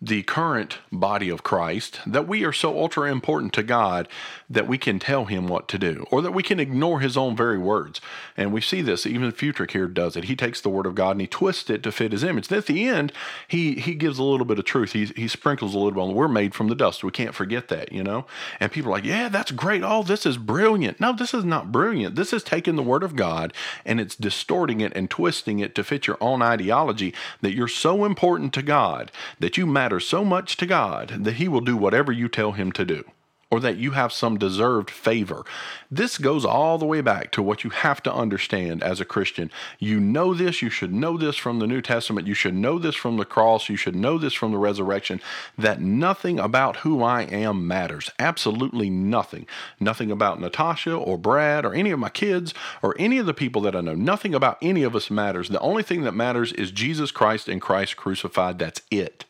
the 0.00 0.22
current 0.22 0.78
body 0.92 1.28
of 1.28 1.42
Christ 1.42 2.00
that 2.06 2.28
we 2.28 2.44
are 2.44 2.52
so 2.52 2.78
ultra 2.78 3.10
important 3.10 3.52
to 3.54 3.62
God 3.62 4.08
that 4.50 4.68
we 4.68 4.76
can 4.76 4.98
tell 4.98 5.24
him 5.24 5.46
what 5.46 5.66
to 5.68 5.78
do 5.78 6.04
or 6.10 6.20
that 6.20 6.32
we 6.32 6.42
can 6.42 6.60
ignore 6.60 7.00
his 7.00 7.16
own 7.16 7.36
very 7.36 7.58
words. 7.58 8.00
And 8.36 8.52
we 8.52 8.60
see 8.60 8.82
this, 8.82 9.06
even 9.06 9.32
Futrick 9.32 9.70
here 9.70 9.88
does 9.88 10.16
it. 10.16 10.24
He 10.24 10.36
takes 10.36 10.60
the 10.60 10.68
word 10.68 10.86
of 10.86 10.94
God 10.94 11.12
and 11.12 11.20
he 11.22 11.26
twists 11.26 11.70
it 11.70 11.82
to 11.82 11.92
fit 11.92 12.12
his 12.12 12.22
image. 12.22 12.48
Then 12.48 12.58
at 12.58 12.66
the 12.66 12.86
end, 12.86 13.12
he 13.48 13.74
he 13.74 13.94
gives 13.94 14.18
a 14.18 14.24
little 14.24 14.46
bit 14.46 14.58
of 14.58 14.64
truth. 14.64 14.92
He, 14.92 15.06
he 15.06 15.28
sprinkles 15.28 15.74
a 15.74 15.78
little 15.78 15.92
bit 15.92 16.00
on, 16.00 16.14
we're 16.14 16.28
made 16.28 16.54
from 16.54 16.68
the 16.68 16.74
dust. 16.74 17.02
We 17.02 17.10
can't 17.10 17.34
forget 17.34 17.68
that, 17.68 17.92
you 17.92 18.02
know? 18.02 18.26
And 18.60 18.70
people 18.70 18.90
are 18.90 18.96
like, 18.96 19.04
yeah, 19.04 19.28
that's 19.28 19.52
great. 19.52 19.82
Oh, 19.82 20.02
this 20.02 20.26
is 20.26 20.36
brilliant. 20.36 21.00
No, 21.00 21.12
this 21.12 21.32
is 21.32 21.44
not 21.44 21.72
brilliant. 21.72 22.14
This 22.16 22.32
is 22.32 22.42
taking 22.42 22.76
the 22.76 22.82
word 22.82 23.02
of 23.02 23.16
God 23.16 23.52
and 23.84 24.00
it's 24.00 24.16
distorting 24.16 24.80
it 24.80 24.92
and 24.94 25.08
twisting 25.08 25.60
it 25.60 25.74
to 25.74 25.84
fit 25.84 26.06
your 26.06 26.18
own 26.20 26.42
ideology 26.42 27.14
that 27.40 27.54
you're 27.54 27.68
so 27.68 28.04
important 28.04 28.52
to 28.54 28.62
God 28.62 29.10
that 29.40 29.56
you 29.56 29.66
matter 29.66 29.93
so 30.00 30.24
much 30.24 30.56
to 30.58 30.66
God 30.66 31.24
that 31.24 31.34
He 31.34 31.48
will 31.48 31.60
do 31.60 31.76
whatever 31.76 32.12
you 32.12 32.28
tell 32.28 32.52
Him 32.52 32.72
to 32.72 32.84
do, 32.84 33.04
or 33.50 33.60
that 33.60 33.76
you 33.76 33.92
have 33.92 34.12
some 34.12 34.36
deserved 34.36 34.90
favor. 34.90 35.44
This 35.88 36.18
goes 36.18 36.44
all 36.44 36.76
the 36.76 36.86
way 36.86 37.00
back 37.00 37.30
to 37.32 37.42
what 37.42 37.62
you 37.62 37.70
have 37.70 38.02
to 38.02 38.12
understand 38.12 38.82
as 38.82 39.00
a 39.00 39.04
Christian. 39.04 39.48
You 39.78 40.00
know 40.00 40.34
this, 40.34 40.60
you 40.60 40.70
should 40.70 40.92
know 40.92 41.16
this 41.16 41.36
from 41.36 41.60
the 41.60 41.68
New 41.68 41.80
Testament, 41.80 42.26
you 42.26 42.34
should 42.34 42.54
know 42.54 42.80
this 42.80 42.96
from 42.96 43.16
the 43.16 43.24
cross, 43.24 43.68
you 43.68 43.76
should 43.76 43.94
know 43.94 44.18
this 44.18 44.32
from 44.32 44.50
the 44.50 44.58
resurrection 44.58 45.20
that 45.56 45.80
nothing 45.80 46.40
about 46.40 46.78
who 46.78 47.00
I 47.04 47.22
am 47.22 47.68
matters. 47.68 48.10
Absolutely 48.18 48.90
nothing. 48.90 49.46
Nothing 49.78 50.10
about 50.10 50.40
Natasha 50.40 50.92
or 50.92 51.16
Brad 51.16 51.64
or 51.64 51.74
any 51.74 51.92
of 51.92 52.00
my 52.00 52.08
kids 52.08 52.54
or 52.82 52.96
any 52.98 53.18
of 53.18 53.26
the 53.26 53.34
people 53.34 53.62
that 53.62 53.76
I 53.76 53.82
know. 53.82 53.94
Nothing 53.94 54.34
about 54.34 54.58
any 54.62 54.82
of 54.82 54.96
us 54.96 55.12
matters. 55.12 55.48
The 55.48 55.60
only 55.60 55.84
thing 55.84 56.02
that 56.02 56.12
matters 56.12 56.52
is 56.54 56.72
Jesus 56.72 57.12
Christ 57.12 57.48
and 57.48 57.62
Christ 57.62 57.96
crucified. 57.96 58.58
That's 58.58 58.82
it. 58.90 59.26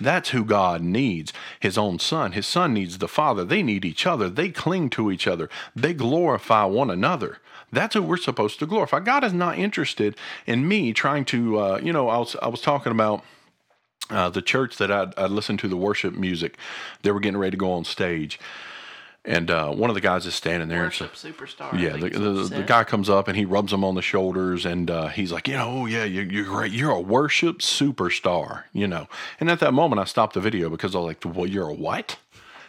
That's 0.00 0.30
who 0.30 0.44
God 0.44 0.82
needs. 0.82 1.32
His 1.60 1.76
own 1.76 1.98
son. 1.98 2.32
His 2.32 2.46
son 2.46 2.72
needs 2.72 2.98
the 2.98 3.08
Father. 3.08 3.44
They 3.44 3.62
need 3.62 3.84
each 3.84 4.06
other. 4.06 4.28
They 4.28 4.48
cling 4.48 4.90
to 4.90 5.10
each 5.10 5.26
other. 5.26 5.50
They 5.76 5.92
glorify 5.92 6.64
one 6.64 6.90
another. 6.90 7.38
That's 7.70 7.94
who 7.94 8.02
we're 8.02 8.16
supposed 8.16 8.58
to 8.58 8.66
glorify. 8.66 9.00
God 9.00 9.24
is 9.24 9.32
not 9.32 9.58
interested 9.58 10.16
in 10.46 10.68
me 10.68 10.92
trying 10.92 11.24
to, 11.26 11.58
uh, 11.58 11.80
you 11.82 11.92
know, 11.92 12.08
I 12.08 12.18
was, 12.18 12.36
I 12.42 12.48
was 12.48 12.60
talking 12.60 12.92
about 12.92 13.24
uh, 14.10 14.28
the 14.28 14.42
church 14.42 14.76
that 14.76 14.90
I, 14.90 15.12
I 15.16 15.26
listened 15.26 15.58
to 15.60 15.68
the 15.68 15.76
worship 15.76 16.14
music. 16.14 16.58
They 17.02 17.10
were 17.10 17.20
getting 17.20 17.38
ready 17.38 17.52
to 17.52 17.56
go 17.56 17.72
on 17.72 17.84
stage. 17.84 18.38
And 19.24 19.52
uh, 19.52 19.70
one 19.70 19.88
of 19.88 19.94
the 19.94 20.00
guys 20.00 20.26
is 20.26 20.34
standing 20.34 20.68
there. 20.68 20.84
and 20.84 20.92
so- 20.92 21.04
Worship 21.04 21.36
superstar. 21.36 21.78
Yeah, 21.78 21.96
the, 21.96 22.08
the, 22.10 22.30
the 22.56 22.62
guy 22.64 22.82
comes 22.82 23.08
up 23.08 23.28
and 23.28 23.36
he 23.36 23.44
rubs 23.44 23.72
him 23.72 23.84
on 23.84 23.94
the 23.94 24.02
shoulders 24.02 24.66
and 24.66 24.90
uh, 24.90 25.08
he's 25.08 25.30
like, 25.30 25.46
you 25.46 25.54
know, 25.54 25.68
oh 25.82 25.86
yeah, 25.86 26.02
you're, 26.02 26.24
you're 26.24 26.44
great. 26.44 26.72
You're 26.72 26.90
a 26.90 27.00
worship 27.00 27.58
superstar, 27.58 28.64
you 28.72 28.88
know. 28.88 29.06
And 29.38 29.48
at 29.48 29.60
that 29.60 29.72
moment, 29.74 30.00
I 30.00 30.04
stopped 30.04 30.34
the 30.34 30.40
video 30.40 30.68
because 30.68 30.94
I 30.96 30.98
was 30.98 31.06
like, 31.06 31.36
well, 31.36 31.46
you're 31.46 31.68
a 31.68 31.74
what? 31.74 32.18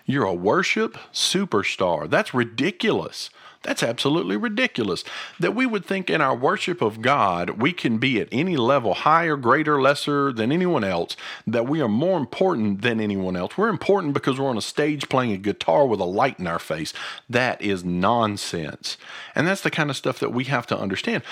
You're 0.05 0.25
a 0.25 0.33
worship 0.33 0.97
superstar. 1.11 2.07
That's 2.09 2.33
ridiculous. 2.35 3.29
That's 3.63 3.81
absolutely 3.81 4.35
ridiculous. 4.35 5.05
That 5.39 5.55
we 5.55 5.65
would 5.65 5.85
think 5.85 6.09
in 6.09 6.19
our 6.19 6.35
worship 6.35 6.81
of 6.81 7.01
God, 7.01 7.61
we 7.61 7.71
can 7.71 7.97
be 7.97 8.19
at 8.19 8.27
any 8.29 8.57
level, 8.57 8.93
higher, 8.93 9.37
greater, 9.37 9.81
lesser 9.81 10.33
than 10.33 10.51
anyone 10.51 10.83
else, 10.83 11.15
that 11.47 11.65
we 11.65 11.81
are 11.81 11.87
more 11.87 12.17
important 12.17 12.81
than 12.81 12.99
anyone 12.99 13.37
else. 13.37 13.57
We're 13.57 13.69
important 13.69 14.13
because 14.13 14.37
we're 14.37 14.49
on 14.49 14.57
a 14.57 14.61
stage 14.61 15.07
playing 15.07 15.31
a 15.31 15.37
guitar 15.37 15.87
with 15.87 16.01
a 16.01 16.05
light 16.05 16.39
in 16.39 16.47
our 16.47 16.59
face. 16.59 16.93
That 17.29 17.61
is 17.61 17.85
nonsense. 17.85 18.97
And 19.33 19.47
that's 19.47 19.61
the 19.61 19.71
kind 19.71 19.89
of 19.89 19.95
stuff 19.95 20.19
that 20.19 20.33
we 20.33 20.43
have 20.45 20.67
to 20.67 20.77
understand. 20.77 21.23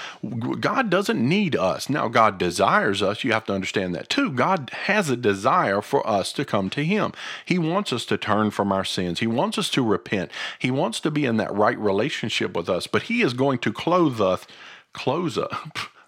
God 0.62 0.90
doesn't 0.90 1.28
need 1.28 1.58
us. 1.58 1.90
Now, 1.90 2.08
God 2.08 2.38
desires 2.38 3.04
us. 3.04 3.26
You 3.26 3.34
have 3.34 3.46
to 3.46 3.54
understand 3.54 3.94
that 3.96 4.10
too. 4.10 4.32
God 4.32 4.70
has 4.84 5.10
a 5.10 5.18
desire 5.18 5.82
for 5.82 6.08
us 6.08 6.32
to 6.34 6.46
come 6.46 6.70
to 6.72 6.86
Him. 6.86 7.12
He 7.46 7.60
wants 7.60 7.92
us 7.92 8.06
to 8.06 8.18
turn 8.18 8.52
from 8.52 8.72
our 8.72 8.86
sins, 8.86 9.20
He 9.20 9.28
wants 9.28 9.58
us 9.58 9.70
to 9.72 9.84
repent, 9.84 10.32
He 10.60 10.72
wants 10.72 11.02
to 11.02 11.12
be 11.12 11.26
in 11.26 11.36
that 11.38 11.54
right 11.54 11.78
relationship 11.78 12.21
with 12.56 12.70
us, 12.70 12.88
but 12.88 13.04
He 13.04 13.22
is 13.22 13.34
going 13.34 13.60
to 13.60 13.74
clothe 13.74 14.22
us. 14.22 14.46
Clothe 14.94 15.38
us. 15.38 15.54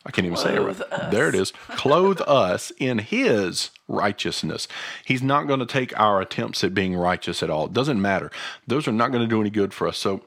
I 0.05 0.11
can't 0.11 0.25
even 0.25 0.37
say 0.37 0.55
it 0.55 0.59
right. 0.59 0.79
us. 0.81 1.11
There 1.11 1.29
it 1.29 1.35
is. 1.35 1.51
Clothe 1.69 2.21
us 2.27 2.71
in 2.77 2.99
His 2.99 3.71
righteousness. 3.87 4.67
He's 5.05 5.23
not 5.23 5.47
going 5.47 5.61
to 5.61 5.65
take 5.65 5.97
our 5.97 6.19
attempts 6.19 6.63
at 6.63 6.73
being 6.73 6.95
righteous 6.95 7.41
at 7.41 7.49
all. 7.49 7.67
It 7.67 7.73
doesn't 7.73 8.01
matter. 8.01 8.29
Those 8.67 8.87
are 8.87 8.91
not 8.91 9.11
going 9.11 9.23
to 9.23 9.29
do 9.29 9.39
any 9.39 9.49
good 9.49 9.73
for 9.73 9.87
us. 9.87 9.97
So, 9.97 10.21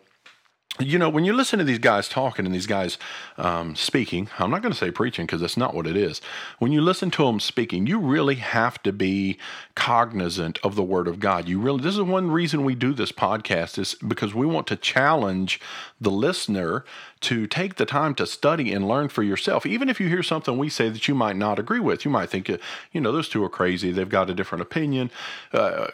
you 0.79 0.99
know, 0.99 1.09
when 1.09 1.25
you 1.25 1.33
listen 1.33 1.59
to 1.59 1.65
these 1.65 1.79
guys 1.79 2.09
talking 2.09 2.45
and 2.45 2.55
these 2.55 2.67
guys 2.67 2.99
um, 3.39 3.75
speaking, 3.77 4.29
I'm 4.39 4.51
not 4.51 4.63
going 4.63 4.73
to 4.73 4.79
say 4.79 4.91
preaching 4.91 5.27
because 5.27 5.41
that's 5.41 5.57
not 5.57 5.75
what 5.75 5.87
it 5.87 5.97
is. 5.97 6.21
When 6.59 6.73
you 6.73 6.81
listen 6.81 7.11
to 7.13 7.25
them 7.25 7.41
speaking, 7.41 7.87
you 7.87 7.99
really 7.99 8.37
have 8.37 8.83
to 8.83 8.93
be 8.93 9.39
cognizant 9.75 10.59
of 10.63 10.75
the 10.75 10.83
Word 10.83 11.09
of 11.09 11.21
God. 11.21 11.49
You 11.49 11.61
really, 11.61 11.83
this 11.83 11.95
is 11.95 12.03
one 12.03 12.31
reason 12.31 12.65
we 12.65 12.75
do 12.75 12.93
this 12.93 13.13
podcast 13.13 13.79
is 13.79 13.95
because 13.95 14.35
we 14.35 14.47
want 14.47 14.67
to 14.69 14.77
challenge 14.77 15.61
the 16.01 16.11
listener 16.11 16.85
to 17.19 17.47
take 17.47 17.77
the 17.77 17.87
time 17.87 18.15
to 18.15 18.27
study 18.27 18.73
and 18.73 18.87
learn 18.87 19.09
for 19.09 19.23
yourself. 19.23 19.65
Even 19.65 19.89
if 19.89 19.99
you 19.99 20.09
hear 20.09 20.23
something 20.23 20.59
we 20.59 20.69
say 20.69 20.91
that 20.91 21.09
you 21.09 21.15
might 21.15 21.37
not 21.37 21.59
agree 21.59 21.81
with, 21.81 22.05
you 22.05 22.11
might 22.11 22.29
think, 22.29 22.49
you 22.93 23.01
know, 23.01 23.11
those 23.11 23.29
two 23.29 23.43
are 23.43 23.49
crazy. 23.49 23.91
They've 23.91 24.09
got 24.09 24.29
a 24.29 24.35
different 24.35 24.63
opinion. 24.63 25.11
Uh, 25.53 25.89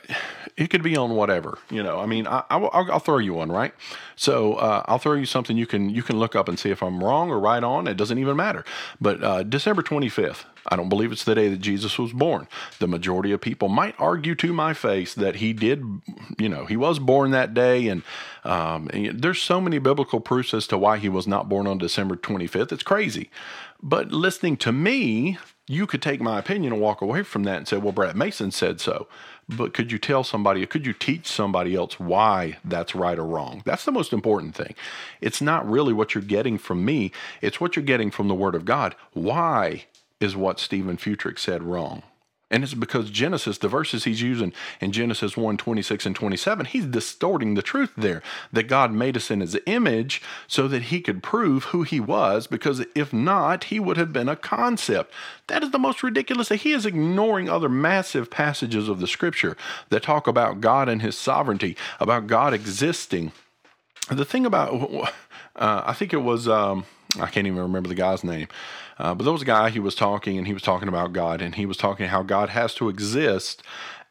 it 0.57 0.69
could 0.69 0.83
be 0.83 0.97
on 0.97 1.15
whatever. 1.15 1.59
You 1.71 1.83
know, 1.83 2.01
I 2.01 2.07
mean, 2.07 2.27
I, 2.27 2.57
will 2.57 2.71
I'll 2.73 2.99
throw 2.99 3.19
you 3.19 3.35
one, 3.35 3.53
right? 3.53 3.73
So 4.17 4.55
uh, 4.55 4.72
I'll 4.87 4.99
throw 4.99 5.15
you 5.15 5.27
something 5.27 5.57
you 5.57 5.67
can 5.67 5.91
you 5.91 6.03
can 6.03 6.19
look 6.19 6.35
up 6.35 6.49
and 6.49 6.59
see 6.59 6.71
if 6.71 6.83
I'm 6.83 7.03
wrong 7.03 7.31
or 7.31 7.39
right 7.39 7.63
on. 7.63 7.87
It 7.87 7.97
doesn't 7.97 8.19
even 8.19 8.37
matter. 8.37 8.65
But 9.01 9.23
uh, 9.23 9.43
December 9.43 9.83
25th. 9.83 10.45
I 10.69 10.77
don't 10.77 10.89
believe 10.89 11.11
it's 11.11 11.25
the 11.25 11.35
day 11.35 11.49
that 11.49 11.59
Jesus 11.59 11.99
was 11.99 12.13
born. 12.13 12.47
The 12.79 12.87
majority 12.87 13.33
of 13.33 13.41
people 13.41 13.69
might 13.69 13.95
argue 13.99 14.35
to 14.37 14.53
my 14.53 14.75
face 14.75 15.15
that 15.15 15.37
he 15.37 15.53
did, 15.53 15.83
you 16.39 16.49
know, 16.49 16.67
he 16.67 16.77
was 16.77 16.99
born 16.99 17.33
that 17.33 17.53
day. 17.53 17.89
And, 17.89 18.03
um, 18.45 18.89
and 18.93 19.21
there's 19.21 19.43
so 19.43 19.61
many 19.61 19.79
biblical 19.79 20.21
proofs 20.21 20.55
as 20.55 20.67
to 20.69 20.79
why 20.79 20.99
he 20.99 21.09
was 21.09 21.27
not 21.27 21.49
born 21.49 21.67
on 21.67 21.79
December 21.79 22.17
25th. 22.17 22.73
It's 22.73 22.83
crazy. 22.83 23.31
But 23.83 24.13
listening 24.13 24.57
to 24.59 24.73
me, 24.73 25.39
you 25.67 25.87
could 25.87 26.03
take 26.03 26.21
my 26.21 26.39
opinion 26.39 26.73
and 26.73 26.83
walk 26.83 27.01
away 27.01 27.23
from 27.23 27.45
that 27.45 27.57
and 27.57 27.67
say, 27.69 27.79
well, 27.79 27.93
Brad 27.93 28.17
Mason 28.17 28.51
said 28.53 28.81
so. 28.81 29.09
But 29.49 29.75
could 29.75 29.93
you 29.93 29.99
tell 29.99 30.25
somebody, 30.25 30.65
could 30.67 30.87
you 30.87 30.93
teach 30.93 31.27
somebody 31.27 31.75
else 31.75 31.99
why 32.01 32.59
that's 32.65 32.95
right 32.95 33.19
or 33.19 33.27
wrong? 33.27 33.63
That's 33.65 33.85
the 33.85 33.93
most 33.93 34.13
important 34.13 34.55
thing. 34.55 34.75
It's 35.21 35.43
not 35.43 35.69
really 35.69 35.93
what 35.93 36.15
you're 36.15 36.23
getting 36.23 36.59
from 36.59 36.85
me, 36.85 37.13
it's 37.41 37.61
what 37.61 37.77
you're 37.77 37.85
getting 37.85 38.11
from 38.11 38.29
the 38.29 38.35
Word 38.35 38.55
of 38.55 38.65
God. 38.65 38.95
Why 39.13 39.87
is 40.21 40.37
what 40.37 40.61
Steven 40.61 40.97
Futrick 40.97 41.39
said 41.39 41.63
wrong? 41.63 42.03
And 42.53 42.63
it's 42.63 42.75
because 42.75 43.11
Genesis, 43.11 43.57
the 43.57 43.67
verses 43.67 44.05
he's 44.05 44.21
using 44.21 44.53
in 44.79 44.93
Genesis 44.93 45.39
1 45.39 45.57
26 45.57 46.05
and 46.05 46.15
27, 46.15 46.67
he's 46.67 46.85
distorting 46.85 47.55
the 47.55 47.63
truth 47.63 47.93
there. 47.97 48.23
That 48.53 48.65
God 48.65 48.93
made 48.93 49.17
us 49.17 49.31
in 49.31 49.41
his 49.41 49.57
image 49.65 50.21
so 50.47 50.69
that 50.69 50.83
he 50.85 51.01
could 51.01 51.23
prove 51.23 51.65
who 51.65 51.83
he 51.83 51.99
was, 51.99 52.47
because 52.47 52.85
if 52.95 53.11
not, 53.11 53.65
he 53.65 53.81
would 53.81 53.97
have 53.97 54.13
been 54.13 54.29
a 54.29 54.37
concept. 54.37 55.15
That 55.47 55.63
is 55.63 55.71
the 55.71 55.79
most 55.79 56.03
ridiculous. 56.03 56.49
Thing. 56.49 56.59
He 56.59 56.73
is 56.73 56.85
ignoring 56.85 57.49
other 57.49 57.71
massive 57.71 58.31
passages 58.31 58.87
of 58.87 59.01
the 59.01 59.07
scripture 59.07 59.57
that 59.89 60.03
talk 60.03 60.27
about 60.27 60.61
God 60.61 60.91
and 60.91 61.01
his 61.01 61.17
sovereignty, 61.17 61.75
about 61.99 62.27
God 62.27 62.53
existing. 62.53 63.33
The 64.11 64.27
thing 64.27 64.45
about, 64.45 64.75
uh, 65.57 65.83
I 65.87 65.95
think 65.95 66.13
it 66.13 66.19
was, 66.19 66.49
um, 66.49 66.85
I 67.19 67.29
can't 67.29 67.47
even 67.47 67.61
remember 67.61 67.89
the 67.89 67.95
guy's 67.95 68.23
name. 68.23 68.49
Uh, 68.99 69.15
but 69.15 69.25
there 69.25 69.33
was 69.33 69.43
a 69.43 69.47
guy, 69.47 69.71
he 69.71 69.81
was 69.81 69.95
talking 69.95 70.39
and 70.39 70.47
he 70.47 70.53
was 70.53 70.63
talking 70.63 70.89
about 70.89 71.13
God, 71.13 71.41
and 71.43 71.55
he 71.55 71.67
was 71.67 71.77
talking 71.77 72.09
how 72.09 72.23
God 72.23 72.51
has 72.51 72.75
to 72.75 72.89
exist 72.89 73.63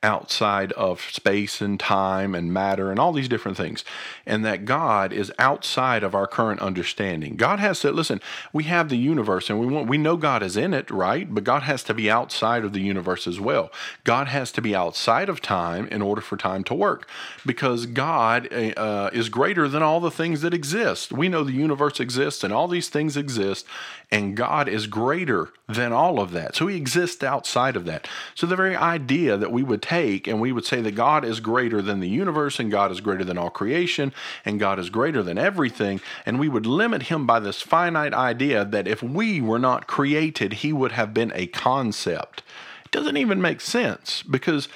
outside 0.04 0.72
of 0.74 1.02
space 1.02 1.62
and 1.62 1.80
time 1.80 2.34
and 2.34 2.52
matter 2.52 2.90
and 2.90 3.00
all 3.00 3.14
these 3.14 3.28
different 3.28 3.58
things. 3.58 3.84
And 4.26 4.44
that 4.46 4.66
God 4.66 5.14
is 5.14 5.32
outside 5.38 6.04
of 6.04 6.16
our 6.16 6.26
current 6.26 6.60
understanding. 6.60 7.36
God 7.36 7.60
has 7.60 7.82
to 7.82 7.92
listen, 7.92 8.20
we 8.52 8.64
have 8.64 8.90
the 8.90 8.98
universe 8.98 9.50
and 9.50 9.60
we 9.60 9.68
want 9.68 9.88
we 9.88 9.98
know 9.98 10.18
God 10.18 10.42
is 10.42 10.58
in 10.58 10.74
it, 10.74 10.90
right? 10.90 11.32
But 11.32 11.44
God 11.44 11.64
has 11.64 11.84
to 11.84 11.94
be 11.94 12.10
outside 12.10 12.64
of 12.64 12.74
the 12.74 12.82
universe 12.82 13.28
as 13.28 13.40
well. 13.40 13.72
God 14.04 14.28
has 14.28 14.52
to 14.54 14.62
be 14.62 14.76
outside 14.76 15.30
of 15.30 15.42
time 15.42 15.88
in 15.88 16.02
order 16.02 16.22
for 16.22 16.38
time 16.38 16.64
to 16.66 16.74
work. 16.74 17.08
Because 17.46 17.86
God 17.86 18.52
uh, 18.52 19.10
is 19.14 19.30
greater 19.30 19.68
than 19.68 19.84
all 19.84 20.00
the 20.00 20.12
things 20.12 20.42
that 20.42 20.54
exist. 20.54 21.12
We 21.12 21.30
know 21.30 21.44
the 21.44 21.52
universe 21.52 22.00
exists 22.00 22.44
and 22.44 22.54
all 22.54 22.68
these 22.68 22.90
things 22.90 23.18
exist, 23.18 23.66
and 24.10 24.36
God 24.36 24.68
is 24.68 24.88
greater 24.88 25.50
than 25.68 25.94
all 25.94 26.20
of 26.20 26.32
that. 26.32 26.56
So 26.56 26.68
he 26.68 26.76
exists 26.76 27.24
outside 27.24 27.76
of 27.76 27.86
that. 27.86 28.08
So 28.36 28.46
the 28.48 28.56
very 28.56 28.76
idea 28.76 29.38
that 29.38 29.52
we 29.52 29.64
would 29.64 29.82
take 29.92 30.26
and 30.28 30.40
we 30.40 30.54
would 30.54 30.66
say 30.66 30.82
that 30.82 30.96
God 30.96 31.26
is 31.26 31.42
greater 31.42 31.82
than 31.82 32.00
the 32.00 32.08
universe 32.08 32.60
and 32.60 32.72
God 32.72 32.92
is 32.92 33.02
greater 33.02 33.26
than 33.26 33.38
all 33.38 33.50
creation 33.50 34.14
and 34.46 34.60
God 34.60 34.80
is 34.80 34.90
greater 34.90 35.22
than 35.22 35.38
everything, 35.38 36.00
and 36.26 36.40
we 36.40 36.48
would 36.48 36.66
limit 36.66 37.04
him 37.04 37.28
by 37.28 37.40
this 37.40 37.62
finite 37.62 38.14
idea 38.14 38.64
that 38.64 38.88
if 38.88 39.04
we 39.04 39.42
were 39.42 39.60
not 39.60 39.88
created, 39.88 40.54
he 40.54 40.72
would 40.72 40.94
have 40.94 41.14
been 41.14 41.32
a 41.36 41.48
concept. 41.48 42.42
It 42.86 42.92
doesn't 42.92 43.18
even 43.18 43.42
make 43.42 43.60
sense 43.60 44.24
because 44.24 44.70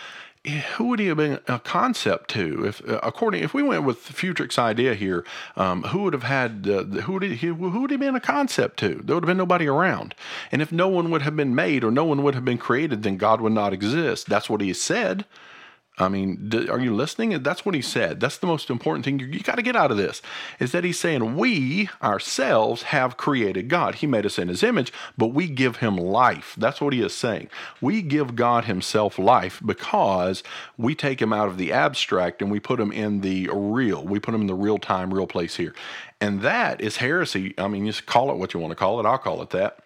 who 0.49 0.85
would 0.85 0.99
he 0.99 1.07
have 1.07 1.17
been 1.17 1.39
a 1.47 1.59
concept 1.59 2.29
to? 2.31 2.65
If 2.65 2.87
uh, 2.87 2.99
according, 3.03 3.43
if 3.43 3.53
we 3.53 3.63
went 3.63 3.83
with 3.83 3.99
Futrick's 3.99 4.59
idea 4.59 4.93
here, 4.93 5.25
um, 5.55 5.83
who 5.83 6.03
would 6.03 6.13
have 6.13 6.23
had 6.23 6.67
uh, 6.69 6.83
who 7.01 7.13
would 7.13 7.23
he, 7.23 7.47
who 7.47 7.81
would 7.81 7.91
he 7.91 7.97
been 7.97 8.15
a 8.15 8.19
concept 8.19 8.77
to? 8.79 9.01
There 9.03 9.15
would 9.15 9.23
have 9.23 9.27
been 9.27 9.37
nobody 9.37 9.67
around, 9.67 10.15
and 10.51 10.61
if 10.61 10.71
no 10.71 10.87
one 10.87 11.11
would 11.11 11.23
have 11.23 11.35
been 11.35 11.55
made 11.55 11.83
or 11.83 11.91
no 11.91 12.05
one 12.05 12.23
would 12.23 12.35
have 12.35 12.45
been 12.45 12.57
created, 12.57 13.03
then 13.03 13.17
God 13.17 13.41
would 13.41 13.53
not 13.53 13.73
exist. 13.73 14.27
That's 14.27 14.49
what 14.49 14.61
he 14.61 14.73
said. 14.73 15.25
I 15.97 16.09
mean, 16.09 16.49
d- 16.49 16.67
are 16.67 16.79
you 16.79 16.93
listening? 16.93 17.41
That's 17.41 17.65
what 17.65 17.73
he 17.73 17.81
said. 17.81 18.19
That's 18.19 18.37
the 18.37 18.47
most 18.47 18.69
important 18.69 19.05
thing 19.05 19.19
you, 19.19 19.27
you 19.27 19.39
got 19.39 19.55
to 19.55 19.61
get 19.61 19.77
out 19.77 19.91
of 19.91 19.97
this 19.97 20.21
is 20.59 20.73
that 20.73 20.83
he's 20.83 20.99
saying 20.99 21.35
we 21.35 21.89
ourselves 22.03 22.83
have 22.83 23.15
created 23.15 23.69
God. 23.69 23.95
He 23.95 24.07
made 24.07 24.25
us 24.25 24.37
in 24.37 24.49
his 24.49 24.61
image, 24.61 24.91
but 25.17 25.27
we 25.27 25.47
give 25.47 25.77
him 25.77 25.95
life. 25.95 26.53
That's 26.57 26.81
what 26.81 26.93
he 26.93 27.01
is 27.01 27.15
saying. 27.15 27.49
We 27.79 28.01
give 28.01 28.35
God 28.35 28.65
himself 28.65 29.17
life 29.17 29.61
because 29.65 30.43
we 30.77 30.95
take 30.95 31.21
him 31.21 31.31
out 31.31 31.47
of 31.47 31.57
the 31.57 31.71
abstract 31.71 32.41
and 32.41 32.51
we 32.51 32.59
put 32.59 32.79
him 32.79 32.91
in 32.91 33.21
the 33.21 33.49
real. 33.53 34.03
We 34.03 34.19
put 34.19 34.35
him 34.35 34.41
in 34.41 34.47
the 34.47 34.53
real 34.53 34.79
time, 34.79 35.13
real 35.13 35.27
place 35.27 35.55
here. 35.55 35.73
And 36.19 36.41
that 36.41 36.81
is 36.81 36.97
heresy. 36.97 37.53
I 37.57 37.67
mean, 37.69 37.85
just 37.85 38.05
call 38.05 38.31
it 38.31 38.37
what 38.37 38.53
you 38.53 38.59
want 38.59 38.71
to 38.71 38.75
call 38.75 38.99
it. 38.99 39.05
I'll 39.05 39.17
call 39.17 39.41
it 39.41 39.51
that 39.51 39.84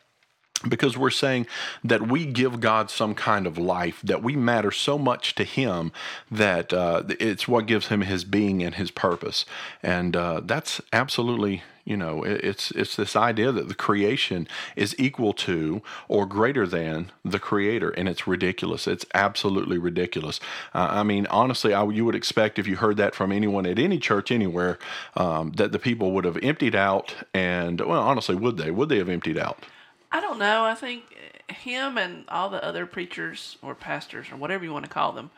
because 0.68 0.98
we're 0.98 1.10
saying 1.10 1.48
that 1.84 2.08
we 2.08 2.25
give 2.25 2.60
God 2.60 2.89
some 2.89 3.16
kind 3.16 3.48
of 3.48 3.58
life, 3.58 4.01
that 4.04 4.22
we 4.22 4.36
matter 4.36 4.72
so 4.72 4.98
much 4.98 5.36
to 5.36 5.44
Him 5.44 5.92
that 6.30 6.74
uh, 6.74 7.04
it's 7.20 7.48
what 7.48 7.66
gives 7.66 7.88
Him 7.88 8.01
His 8.01 8.24
being 8.25 8.62
and 8.63 8.75
His 8.75 8.92
purpose, 8.92 9.46
and 9.82 10.16
uh, 10.16 10.42
that's 10.44 10.82
absolutely. 10.92 11.63
You 11.86 11.98
know, 11.98 12.24
it- 12.24 12.42
it's 12.44 12.70
it's 12.72 12.96
this 12.96 13.16
idea 13.16 13.51
that 13.51 13.68
the 13.68 13.74
creation 13.74 14.48
is 14.75 14.94
equal 15.00 15.34
to 15.34 15.82
or 16.08 16.28
greater 16.28 16.68
than 16.68 17.12
the 17.25 17.39
Creator, 17.39 17.89
and 17.92 18.08
it's 18.08 18.28
ridiculous. 18.28 18.86
It's 18.86 19.08
absolutely 19.16 19.80
ridiculous. 19.80 20.39
Uh, 20.75 20.88
I 20.92 21.01
mean, 21.04 21.25
honestly, 21.32 21.74
I, 21.74 21.84
you 21.86 22.06
would 22.06 22.13
expect 22.13 22.60
if 22.60 22.68
you 22.68 22.75
heard 22.75 22.98
that 22.98 23.16
from 23.16 23.32
anyone 23.32 23.66
at 23.66 23.80
any 23.80 23.98
church 23.98 24.30
anywhere, 24.32 24.78
um, 25.16 25.51
that 25.54 25.72
the 25.72 25.80
people 25.80 26.12
would 26.12 26.25
have 26.25 26.38
emptied 26.44 26.75
out. 26.75 27.16
And 27.34 27.82
well, 27.82 28.04
honestly, 28.04 28.36
would 28.36 28.58
they? 28.58 28.70
Would 28.70 28.89
they 28.89 28.98
have 29.00 29.10
emptied 29.10 29.39
out? 29.39 29.66
I 30.12 30.22
don't 30.22 30.39
know. 30.39 30.66
I 30.66 30.75
think 30.75 31.04
him 31.50 31.98
and 31.98 32.25
all 32.30 32.50
the 32.50 32.63
other 32.63 32.86
preachers 32.86 33.58
or 33.62 33.75
pastors 33.75 34.28
or 34.32 34.38
whatever 34.38 34.63
you 34.63 34.74
want 34.74 34.86
to 34.86 34.92
call 34.92 35.12
them 35.12 35.30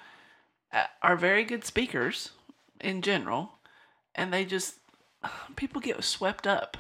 uh, 0.72 0.86
are 1.02 1.16
very 1.16 1.44
good 1.44 1.66
speakers 1.66 2.32
in 2.80 3.02
general, 3.02 3.54
and 4.16 4.32
they 4.32 4.46
just 4.46 4.76
people 5.56 5.82
get 5.82 6.04
swept 6.04 6.48
up 6.48 6.78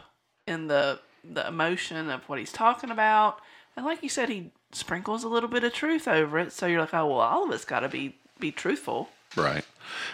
in 0.47 0.67
the 0.67 0.99
the 1.23 1.47
emotion 1.47 2.09
of 2.09 2.27
what 2.27 2.39
he's 2.39 2.51
talking 2.51 2.89
about, 2.89 3.39
and 3.75 3.85
like 3.85 4.01
you 4.01 4.09
said, 4.09 4.29
he 4.29 4.51
sprinkles 4.71 5.23
a 5.23 5.29
little 5.29 5.49
bit 5.49 5.63
of 5.63 5.73
truth 5.73 6.07
over 6.07 6.39
it. 6.39 6.51
So 6.51 6.65
you're 6.65 6.81
like, 6.81 6.93
oh 6.93 7.07
well, 7.07 7.19
all 7.19 7.45
of 7.45 7.51
it's 7.51 7.65
got 7.65 7.81
to 7.81 7.89
be 7.89 8.15
be 8.39 8.51
truthful. 8.51 9.09
Right. 9.35 9.65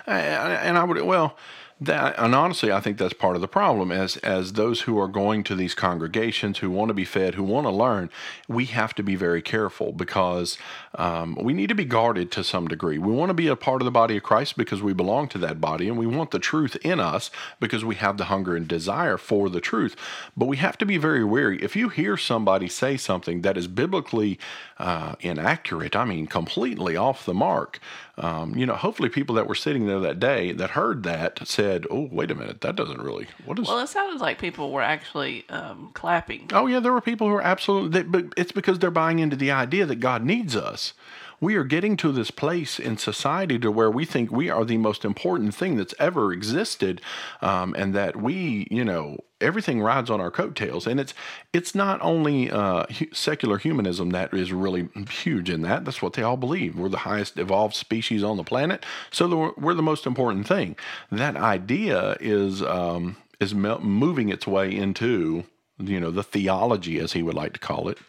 And 0.06 0.78
I 0.78 0.84
would, 0.84 1.02
well, 1.02 1.38
that, 1.80 2.18
and 2.18 2.34
honestly, 2.34 2.72
I 2.72 2.80
think 2.80 2.98
that's 2.98 3.14
part 3.14 3.36
of 3.36 3.42
the 3.42 3.48
problem. 3.48 3.92
As 3.92 4.18
as 4.18 4.54
those 4.54 4.82
who 4.82 5.00
are 5.00 5.08
going 5.08 5.44
to 5.44 5.56
these 5.56 5.76
congregations, 5.76 6.58
who 6.58 6.72
want 6.72 6.90
to 6.90 6.96
be 6.96 7.06
fed, 7.06 7.36
who 7.36 7.44
want 7.44 7.68
to 7.68 7.72
learn, 7.72 8.10
we 8.48 8.66
have 8.66 8.96
to 8.96 9.04
be 9.04 9.16
very 9.16 9.44
careful 9.44 9.92
because 9.92 10.58
um, 10.96 11.38
we 11.40 11.54
need 11.54 11.70
to 11.70 11.76
be 11.76 11.86
guarded 11.86 12.32
to 12.32 12.44
some 12.44 12.68
degree. 12.68 12.98
We 12.98 13.14
want 13.14 13.30
to 13.30 13.36
be 13.36 13.48
a 13.48 13.56
part 13.56 13.82
of 13.82 13.86
the 13.86 13.92
body 13.92 14.18
of 14.18 14.24
Christ 14.24 14.58
because 14.58 14.82
we 14.82 14.94
belong 14.94 15.28
to 15.30 15.38
that 15.38 15.62
body, 15.62 15.88
and 15.88 16.00
we 16.00 16.08
want 16.08 16.32
the 16.32 16.40
truth 16.40 16.76
in 16.78 17.00
us 17.00 17.30
because 17.60 17.86
we 17.86 17.96
have 17.96 18.18
the 18.18 18.26
hunger 18.26 18.56
and 18.56 18.68
desire 18.68 19.18
for 19.18 19.48
the 19.48 19.62
truth. 19.62 19.96
But 20.36 20.48
we 20.48 20.58
have 20.58 20.80
to 20.80 20.86
be 20.86 20.98
very 20.98 21.24
wary. 21.24 21.62
If 21.62 21.76
you 21.76 21.90
hear 21.90 22.18
somebody 22.18 22.70
say 22.70 22.98
something 22.98 23.44
that 23.44 23.56
is 23.56 23.68
biblically 23.68 24.40
uh, 24.80 25.14
inaccurate, 25.20 25.96
I 25.96 26.06
mean, 26.06 26.26
completely 26.26 26.98
off 26.98 27.24
the 27.24 27.36
mark, 27.36 27.80
um, 28.18 28.56
you 28.58 28.66
know, 28.66 28.74
hopefully 28.74 29.10
people 29.10 29.36
that 29.36 29.48
were 29.48 29.54
sitting 29.58 29.86
there 29.86 30.00
that 30.00 30.20
day 30.20 30.52
that 30.54 30.72
heard 30.72 31.04
that 31.04 31.48
said, 31.48 31.86
"Oh, 31.92 32.08
wait 32.12 32.32
a 32.32 32.36
minute, 32.36 32.62
that 32.62 32.76
doesn't 32.76 33.02
really 33.02 33.28
what 33.46 33.60
is." 33.60 33.68
Well, 33.68 33.80
it 33.80 33.88
sounded 33.88 34.22
like 34.22 34.40
people 34.40 34.72
were 34.72 34.82
actually 34.82 35.46
um, 35.50 35.92
clapping. 35.94 36.50
Oh 36.54 36.68
yeah, 36.68 36.80
there 36.80 36.94
were 36.94 37.02
people 37.02 37.28
who 37.28 37.34
are 37.34 37.42
absolutely, 37.42 38.04
but 38.04 38.26
it's 38.38 38.52
because 38.52 38.80
they're 38.80 38.92
buying 38.92 39.20
into 39.20 39.36
the 39.36 39.52
idea 39.52 39.86
that 39.86 40.00
God 40.00 40.24
needs 40.24 40.56
us 40.56 40.94
we 41.40 41.56
are 41.56 41.64
getting 41.64 41.98
to 41.98 42.12
this 42.12 42.32
place 42.32 42.80
in 42.80 42.98
society 42.98 43.60
to 43.60 43.72
where 43.72 43.92
we 43.92 44.06
think 44.06 44.32
we 44.32 44.50
are 44.50 44.66
the 44.66 44.78
most 44.78 45.06
important 45.06 45.54
thing 45.54 45.76
that's 45.76 45.94
ever 46.00 46.34
existed, 46.34 47.02
um, 47.42 47.76
and 47.78 47.94
that 47.94 48.16
we, 48.16 48.68
you 48.72 48.84
know, 48.84 49.18
everything 49.40 49.82
rides 49.82 50.10
on 50.10 50.20
our 50.20 50.32
coattails. 50.32 50.88
And 50.88 51.00
it's 51.00 51.14
it's 51.54 51.76
not 51.76 52.02
only 52.02 52.50
uh, 52.50 52.86
secular 53.14 53.58
humanism 53.58 54.10
that 54.12 54.34
is 54.34 54.52
really 54.52 54.90
huge 55.10 55.50
in 55.50 55.62
that. 55.62 55.86
That's 55.86 56.02
what 56.02 56.14
they 56.14 56.24
all 56.24 56.38
believe. 56.38 56.78
We're 56.78 56.90
the 56.90 56.98
highest 56.98 57.38
evolved 57.38 57.76
species 57.76 58.24
on 58.24 58.38
the 58.38 58.44
planet, 58.44 58.86
so 59.12 59.54
we're 59.58 59.76
the 59.76 59.84
most 59.84 60.06
important 60.06 60.48
thing. 60.48 60.76
That 61.12 61.36
idea 61.36 62.18
is 62.20 62.64
um, 62.64 63.18
is 63.40 63.54
moving 63.54 64.30
its 64.30 64.48
way 64.48 64.76
into 64.76 65.44
you 65.78 66.00
know 66.00 66.12
the 66.12 66.24
theology, 66.24 67.00
as 67.00 67.14
he 67.14 67.22
would 67.22 67.36
like 67.36 67.54
to 67.54 67.60
call 67.60 67.90
it. 67.90 68.00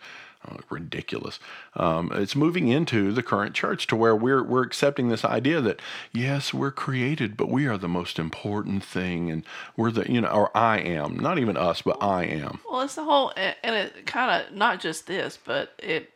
Oh, 0.50 0.58
ridiculous. 0.70 1.38
Um, 1.74 2.10
it's 2.14 2.36
moving 2.36 2.68
into 2.68 3.12
the 3.12 3.22
current 3.22 3.54
church 3.54 3.86
to 3.88 3.96
where 3.96 4.14
we're 4.14 4.42
we're 4.42 4.62
accepting 4.62 5.08
this 5.08 5.24
idea 5.24 5.60
that 5.60 5.80
yes, 6.12 6.54
we're 6.54 6.70
created, 6.70 7.36
but 7.36 7.48
we 7.50 7.66
are 7.66 7.78
the 7.78 7.88
most 7.88 8.18
important 8.18 8.84
thing, 8.84 9.30
and 9.30 9.44
we're 9.76 9.90
the 9.90 10.10
you 10.10 10.20
know, 10.20 10.28
or 10.28 10.56
I 10.56 10.78
am, 10.78 11.18
not 11.18 11.38
even 11.38 11.56
us, 11.56 11.82
but 11.82 12.02
I 12.02 12.24
am. 12.24 12.60
Well, 12.70 12.82
it's 12.82 12.94
the 12.94 13.04
whole, 13.04 13.32
and 13.36 13.74
it 13.74 14.06
kind 14.06 14.42
of 14.42 14.54
not 14.54 14.80
just 14.80 15.06
this, 15.06 15.38
but 15.42 15.72
it 15.78 16.10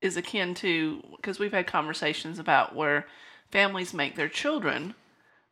is 0.00 0.16
akin 0.16 0.54
to 0.54 1.02
because 1.16 1.38
we've 1.38 1.52
had 1.52 1.66
conversations 1.66 2.38
about 2.38 2.74
where 2.74 3.06
families 3.50 3.94
make 3.94 4.16
their 4.16 4.28
children 4.28 4.94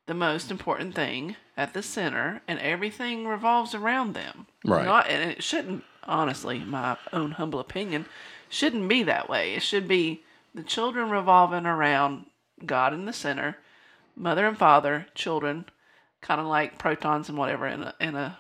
the 0.07 0.15
most 0.15 0.51
important 0.51 0.95
thing 0.95 1.37
at 1.57 1.73
the 1.73 1.83
center, 1.83 2.43
and 2.47 2.59
everything 2.59 3.27
revolves 3.27 3.75
around 3.75 4.15
them. 4.15 4.47
Right. 4.65 4.85
Not, 4.85 5.09
and 5.09 5.31
it 5.31 5.43
shouldn't 5.43 5.85
honestly, 6.07 6.61
my 6.61 6.97
own 7.13 7.33
humble 7.33 7.61
opinion, 7.61 8.07
shouldn't 8.49 8.89
be 8.89 9.03
that 9.03 9.29
way. 9.29 9.55
It 9.55 9.63
should 9.63 9.89
be 9.89 10.23
the 10.55 10.63
children 10.63 11.11
revolving 11.11 11.67
around 11.67 12.27
God 12.65 12.95
in 12.95 13.05
the 13.07 13.13
center, 13.13 13.57
mother 14.17 14.47
and 14.47 14.57
father, 14.57 15.07
children, 15.15 15.65
kind 16.21 16.41
of 16.41 16.47
like 16.47 16.79
protons 16.79 17.29
and 17.29 17.37
whatever 17.37 17.67
in 17.67 17.83
a 17.83 17.95
in 18.01 18.15
a 18.15 18.39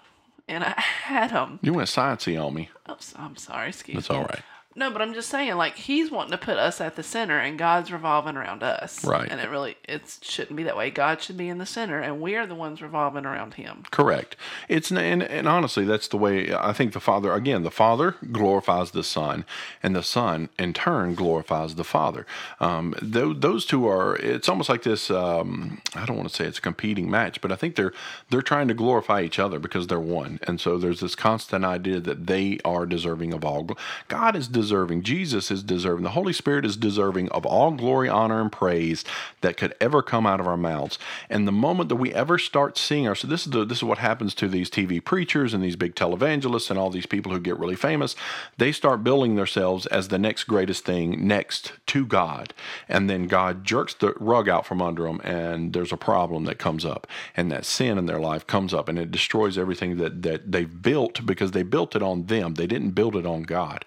in 0.48 0.62
a 0.62 0.74
atom. 1.08 1.58
You 1.62 1.72
went 1.74 1.88
sciencey 1.88 2.42
on 2.42 2.54
me. 2.54 2.70
Oh, 2.88 2.96
I'm 3.16 3.36
sorry. 3.36 3.68
Excuse 3.68 3.96
That's 3.96 4.10
me. 4.10 4.16
all 4.16 4.22
right. 4.22 4.42
No, 4.76 4.90
but 4.90 5.00
I'm 5.00 5.14
just 5.14 5.28
saying, 5.28 5.54
like 5.54 5.76
he's 5.76 6.10
wanting 6.10 6.32
to 6.32 6.38
put 6.38 6.56
us 6.56 6.80
at 6.80 6.96
the 6.96 7.02
center, 7.02 7.38
and 7.38 7.58
God's 7.58 7.92
revolving 7.92 8.36
around 8.36 8.62
us. 8.62 9.04
Right. 9.04 9.30
And 9.30 9.40
it 9.40 9.48
really, 9.48 9.76
it 9.88 10.18
shouldn't 10.20 10.56
be 10.56 10.64
that 10.64 10.76
way. 10.76 10.90
God 10.90 11.22
should 11.22 11.36
be 11.36 11.48
in 11.48 11.58
the 11.58 11.66
center, 11.66 12.00
and 12.00 12.20
we 12.20 12.34
are 12.34 12.46
the 12.46 12.54
ones 12.54 12.82
revolving 12.82 13.24
around 13.24 13.54
Him. 13.54 13.84
Correct. 13.90 14.36
It's 14.68 14.90
and, 14.90 15.22
and 15.22 15.48
honestly, 15.48 15.84
that's 15.84 16.08
the 16.08 16.16
way 16.16 16.52
I 16.54 16.72
think 16.72 16.92
the 16.92 17.00
Father. 17.00 17.32
Again, 17.32 17.62
the 17.62 17.70
Father 17.70 18.16
glorifies 18.32 18.90
the 18.90 19.04
Son, 19.04 19.44
and 19.82 19.94
the 19.94 20.02
Son 20.02 20.48
in 20.58 20.72
turn 20.72 21.14
glorifies 21.14 21.76
the 21.76 21.84
Father. 21.84 22.26
Um, 22.58 22.94
those, 23.00 23.38
those 23.38 23.66
two 23.66 23.86
are. 23.86 24.16
It's 24.16 24.48
almost 24.48 24.68
like 24.68 24.82
this. 24.82 25.10
Um, 25.10 25.80
I 25.94 26.04
don't 26.04 26.16
want 26.16 26.28
to 26.28 26.34
say 26.34 26.46
it's 26.46 26.58
a 26.58 26.62
competing 26.62 27.10
match, 27.10 27.40
but 27.40 27.52
I 27.52 27.56
think 27.56 27.76
they're 27.76 27.92
they're 28.30 28.42
trying 28.42 28.68
to 28.68 28.74
glorify 28.74 29.22
each 29.22 29.38
other 29.38 29.60
because 29.60 29.86
they're 29.86 30.00
one, 30.00 30.40
and 30.42 30.60
so 30.60 30.78
there's 30.78 31.00
this 31.00 31.14
constant 31.14 31.64
idea 31.64 32.00
that 32.00 32.26
they 32.26 32.58
are 32.64 32.86
deserving 32.86 33.32
of 33.32 33.44
all. 33.44 33.68
God 34.08 34.34
is 34.34 34.48
deserving. 34.64 35.02
Jesus 35.02 35.50
is 35.50 35.62
deserving. 35.62 36.04
The 36.04 36.10
Holy 36.10 36.32
Spirit 36.32 36.64
is 36.64 36.76
deserving 36.76 37.28
of 37.28 37.44
all 37.44 37.72
glory, 37.72 38.08
honor, 38.08 38.40
and 38.40 38.50
praise 38.50 39.04
that 39.42 39.58
could 39.58 39.74
ever 39.78 40.00
come 40.02 40.26
out 40.26 40.40
of 40.40 40.46
our 40.46 40.56
mouths. 40.56 40.98
And 41.28 41.46
the 41.46 41.52
moment 41.52 41.90
that 41.90 41.96
we 41.96 42.14
ever 42.14 42.38
start 42.38 42.78
seeing 42.78 43.06
our, 43.06 43.14
so 43.14 43.28
this 43.28 43.44
is 43.44 43.52
the, 43.52 43.66
this 43.66 43.78
is 43.78 43.84
what 43.84 43.98
happens 43.98 44.34
to 44.36 44.48
these 44.48 44.70
TV 44.70 45.04
preachers 45.04 45.52
and 45.52 45.62
these 45.62 45.76
big 45.76 45.94
televangelists 45.94 46.70
and 46.70 46.78
all 46.78 46.88
these 46.88 47.04
people 47.04 47.30
who 47.30 47.38
get 47.38 47.58
really 47.58 47.76
famous. 47.76 48.16
They 48.56 48.72
start 48.72 49.04
building 49.04 49.34
themselves 49.34 49.84
as 49.86 50.08
the 50.08 50.18
next 50.18 50.44
greatest 50.44 50.86
thing 50.86 51.26
next 51.28 51.72
to 51.88 52.06
God, 52.06 52.54
and 52.88 53.10
then 53.10 53.26
God 53.26 53.64
jerks 53.64 53.92
the 53.92 54.14
rug 54.18 54.48
out 54.48 54.64
from 54.64 54.80
under 54.80 55.02
them, 55.02 55.20
and 55.22 55.74
there's 55.74 55.92
a 55.92 55.98
problem 55.98 56.44
that 56.44 56.58
comes 56.58 56.86
up, 56.86 57.06
and 57.36 57.52
that 57.52 57.66
sin 57.66 57.98
in 57.98 58.06
their 58.06 58.18
life 58.18 58.46
comes 58.46 58.72
up, 58.72 58.88
and 58.88 58.98
it 58.98 59.10
destroys 59.10 59.58
everything 59.58 59.98
that 59.98 60.22
that 60.22 60.50
they've 60.50 60.82
built 60.82 61.26
because 61.26 61.50
they 61.50 61.62
built 61.62 61.94
it 61.94 62.02
on 62.02 62.26
them. 62.26 62.54
They 62.54 62.66
didn't 62.66 62.92
build 62.92 63.14
it 63.14 63.26
on 63.26 63.42
God. 63.42 63.84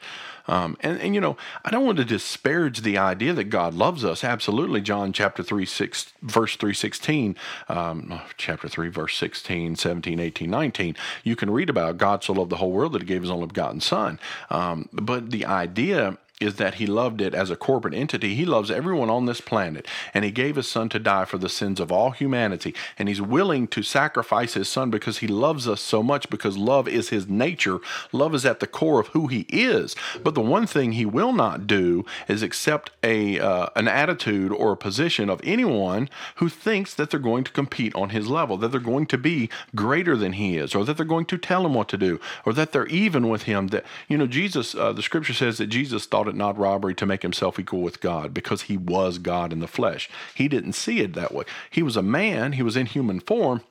Um, 0.47 0.77
and, 0.81 0.99
and, 0.99 1.15
you 1.15 1.21
know, 1.21 1.37
I 1.65 1.69
don't 1.69 1.85
want 1.85 1.97
to 1.97 2.05
disparage 2.05 2.81
the 2.81 2.97
idea 2.97 3.33
that 3.33 3.45
God 3.45 3.73
loves 3.73 4.03
us. 4.03 4.23
Absolutely. 4.23 4.81
John 4.81 5.13
chapter 5.13 5.43
3, 5.43 5.65
6, 5.65 6.13
verse 6.21 6.55
3, 6.55 6.73
16, 6.73 7.35
um, 7.69 8.09
oh, 8.11 8.25
chapter 8.37 8.67
3, 8.67 8.89
verse 8.89 9.17
16, 9.17 9.75
17, 9.75 10.19
18, 10.19 10.49
19. 10.49 10.95
You 11.23 11.35
can 11.35 11.49
read 11.49 11.69
about 11.69 11.97
God 11.97 12.23
so 12.23 12.33
loved 12.33 12.49
the 12.49 12.57
whole 12.57 12.71
world 12.71 12.93
that 12.93 13.01
he 13.01 13.07
gave 13.07 13.21
his 13.21 13.31
only 13.31 13.47
begotten 13.47 13.81
son. 13.81 14.19
Um, 14.49 14.89
but 14.91 15.31
the 15.31 15.45
idea 15.45 16.17
is 16.39 16.55
that 16.55 16.75
he 16.75 16.85
loved 16.85 17.21
it 17.21 17.33
as 17.33 17.49
a 17.49 17.55
corporate 17.55 17.93
entity. 17.93 18.35
He 18.35 18.45
loves 18.45 18.69
everyone 18.69 19.09
on 19.09 19.25
this 19.25 19.41
planet, 19.41 19.87
and 20.13 20.23
he 20.23 20.31
gave 20.31 20.55
his 20.55 20.69
son 20.69 20.89
to 20.89 20.99
die 20.99 21.25
for 21.25 21.37
the 21.37 21.49
sins 21.49 21.79
of 21.79 21.91
all 21.91 22.11
humanity. 22.11 22.75
And 22.97 23.09
he's 23.09 23.21
willing 23.21 23.67
to 23.69 23.81
sacrifice 23.81 24.53
his 24.53 24.69
son 24.69 24.91
because 24.91 25.19
he 25.19 25.27
loves 25.27 25.67
us 25.67 25.81
so 25.81 26.03
much, 26.03 26.29
because 26.29 26.57
love 26.57 26.87
is 26.87 27.09
his 27.09 27.27
nature. 27.27 27.79
Love 28.11 28.35
is 28.35 28.45
at 28.45 28.59
the 28.59 28.67
core 28.67 28.99
of 28.99 29.07
who 29.07 29.27
he 29.27 29.45
is. 29.49 29.95
But 30.23 30.35
the 30.35 30.41
one 30.41 30.67
thing 30.67 30.91
he 30.91 31.05
will 31.05 31.33
not 31.33 31.65
do 31.65 32.05
is 32.27 32.43
accept 32.43 32.91
a 33.03 33.39
uh, 33.39 33.69
an 33.75 33.87
attitude 33.87 34.51
or 34.51 34.73
a 34.73 34.77
position 34.77 35.29
of 35.29 35.41
anyone 35.43 36.09
who 36.35 36.49
thinks 36.49 36.93
that 36.93 37.09
they're 37.09 37.19
going 37.19 37.43
to 37.45 37.51
compete 37.51 37.95
on 37.95 38.09
his 38.09 38.27
level, 38.27 38.57
that 38.57 38.69
they're 38.69 38.79
going 38.79 39.07
to 39.07 39.17
be 39.17 39.49
greater 39.75 40.15
than 40.15 40.33
he 40.33 40.57
is, 40.57 40.75
or 40.75 40.85
that 40.85 40.97
they're 40.97 41.05
going 41.05 41.25
to 41.25 41.37
tell 41.37 41.65
him 41.65 41.73
what 41.73 41.89
to 41.89 41.97
do, 41.97 42.19
or 42.45 42.53
that 42.53 42.71
they're 42.71 42.87
even 42.87 43.29
with 43.29 43.43
him. 43.43 43.67
That 43.67 43.85
you 44.07 44.17
know, 44.17 44.27
Jesus. 44.27 44.75
Uh, 44.75 44.93
the 44.93 45.01
scripture 45.01 45.33
says 45.33 45.57
that 45.57 45.67
Jesus 45.67 46.05
thought 46.05 46.26
it 46.27 46.35
not 46.35 46.57
robbery 46.57 46.95
to 46.95 47.05
make 47.05 47.21
himself 47.21 47.59
equal 47.59 47.81
with 47.81 48.01
God 48.01 48.33
because 48.33 48.63
he 48.63 48.77
was 48.77 49.17
God 49.17 49.51
in 49.53 49.59
the 49.59 49.67
flesh. 49.67 50.09
He 50.35 50.47
didn't 50.47 50.73
see 50.73 50.99
it 50.99 51.13
that 51.13 51.33
way. 51.33 51.45
He 51.69 51.83
was 51.83 51.97
a 51.97 52.01
man, 52.01 52.53
he 52.53 52.63
was 52.63 52.77
in 52.77 52.85
human 52.85 53.19
form, 53.19 53.61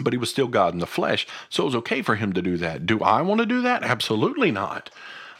but 0.00 0.12
he 0.12 0.18
was 0.18 0.30
still 0.30 0.48
God 0.48 0.74
in 0.74 0.80
the 0.80 0.86
flesh. 0.86 1.26
So 1.48 1.62
it 1.62 1.66
was 1.66 1.76
okay 1.76 2.02
for 2.02 2.16
him 2.16 2.32
to 2.34 2.42
do 2.42 2.56
that. 2.58 2.86
Do 2.86 3.00
I 3.00 3.22
want 3.22 3.40
to 3.40 3.46
do 3.46 3.62
that? 3.62 3.82
Absolutely 3.82 4.50
not. 4.50 4.90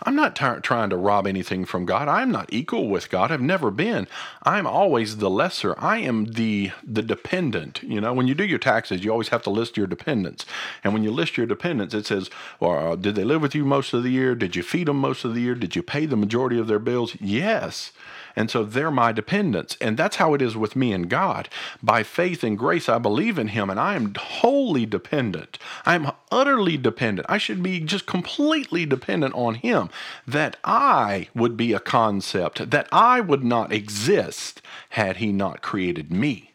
I'm 0.03 0.15
not 0.15 0.37
trying 0.37 0.91
to 0.91 0.97
rob 0.97 1.27
anything 1.27 1.65
from 1.65 1.87
God. 1.87 2.07
I'm 2.09 2.31
not 2.31 2.53
equal 2.53 2.89
with 2.89 3.09
God. 3.11 3.33
I've 3.33 3.41
never 3.41 3.71
been. 3.71 4.07
I'm 4.43 4.67
always 4.67 5.17
the 5.17 5.31
lesser. 5.31 5.75
I 5.79 5.99
am 5.99 6.27
the 6.33 6.73
the 6.85 7.03
dependent. 7.03 7.83
You 7.83 8.01
know, 8.01 8.13
when 8.13 8.29
you 8.29 8.35
do 8.35 8.45
your 8.45 8.59
taxes, 8.59 9.05
you 9.05 9.11
always 9.11 9.29
have 9.29 9.43
to 9.45 9.51
list 9.51 9.77
your 9.77 9.87
dependents. 9.87 10.45
And 10.85 10.93
when 10.93 11.03
you 11.03 11.11
list 11.11 11.37
your 11.37 11.47
dependents, 11.47 11.95
it 11.95 12.07
says, 12.07 12.31
well, 12.61 12.93
uh, 12.93 12.97
did 12.97 13.15
they 13.15 13.25
live 13.25 13.41
with 13.41 13.55
you 13.55 13.65
most 13.65 13.95
of 13.95 14.03
the 14.03 14.11
year? 14.11 14.35
Did 14.35 14.55
you 14.55 14.63
feed 14.63 14.89
them 14.89 14.99
most 15.01 15.25
of 15.25 15.35
the 15.35 15.41
year? 15.41 15.55
Did 15.55 15.75
you 15.75 15.83
pay 15.83 16.07
the 16.07 16.17
majority 16.17 16.59
of 16.59 16.67
their 16.67 16.79
bills? 16.79 17.17
Yes. 17.21 17.93
And 18.37 18.51
so 18.51 18.63
they're 18.63 18.91
my 18.91 19.13
dependents. 19.13 19.77
And 19.81 19.97
that's 19.97 20.17
how 20.17 20.35
it 20.35 20.43
is 20.43 20.57
with 20.57 20.77
me 20.77 20.93
and 20.93 21.09
God. 21.09 21.49
By 21.83 22.03
faith 22.03 22.45
and 22.45 22.59
grace, 22.59 22.89
I 22.89 22.99
believe 22.99 23.39
in 23.39 23.49
Him 23.49 23.71
and 23.71 23.81
I 23.81 23.97
am 23.97 24.15
wholly 24.15 24.87
dependent. 24.87 25.59
I 25.87 25.95
am 25.95 26.13
utterly 26.31 26.77
dependent. 26.77 27.27
I 27.31 27.39
should 27.39 27.63
be 27.63 27.81
just 27.81 28.07
completely 28.07 28.85
dependent 28.85 29.35
on 29.35 29.55
Him. 29.57 29.89
That 30.27 30.59
I 30.63 31.29
would 31.35 31.57
be 31.57 31.73
a 31.73 31.81
concept, 31.81 32.71
that 32.71 32.89
I 32.93 33.21
would 33.21 33.43
not 33.43 33.73
exist 33.73 34.61
had 34.91 35.17
He 35.17 35.33
not 35.33 35.63
created 35.63 36.13
me. 36.13 36.53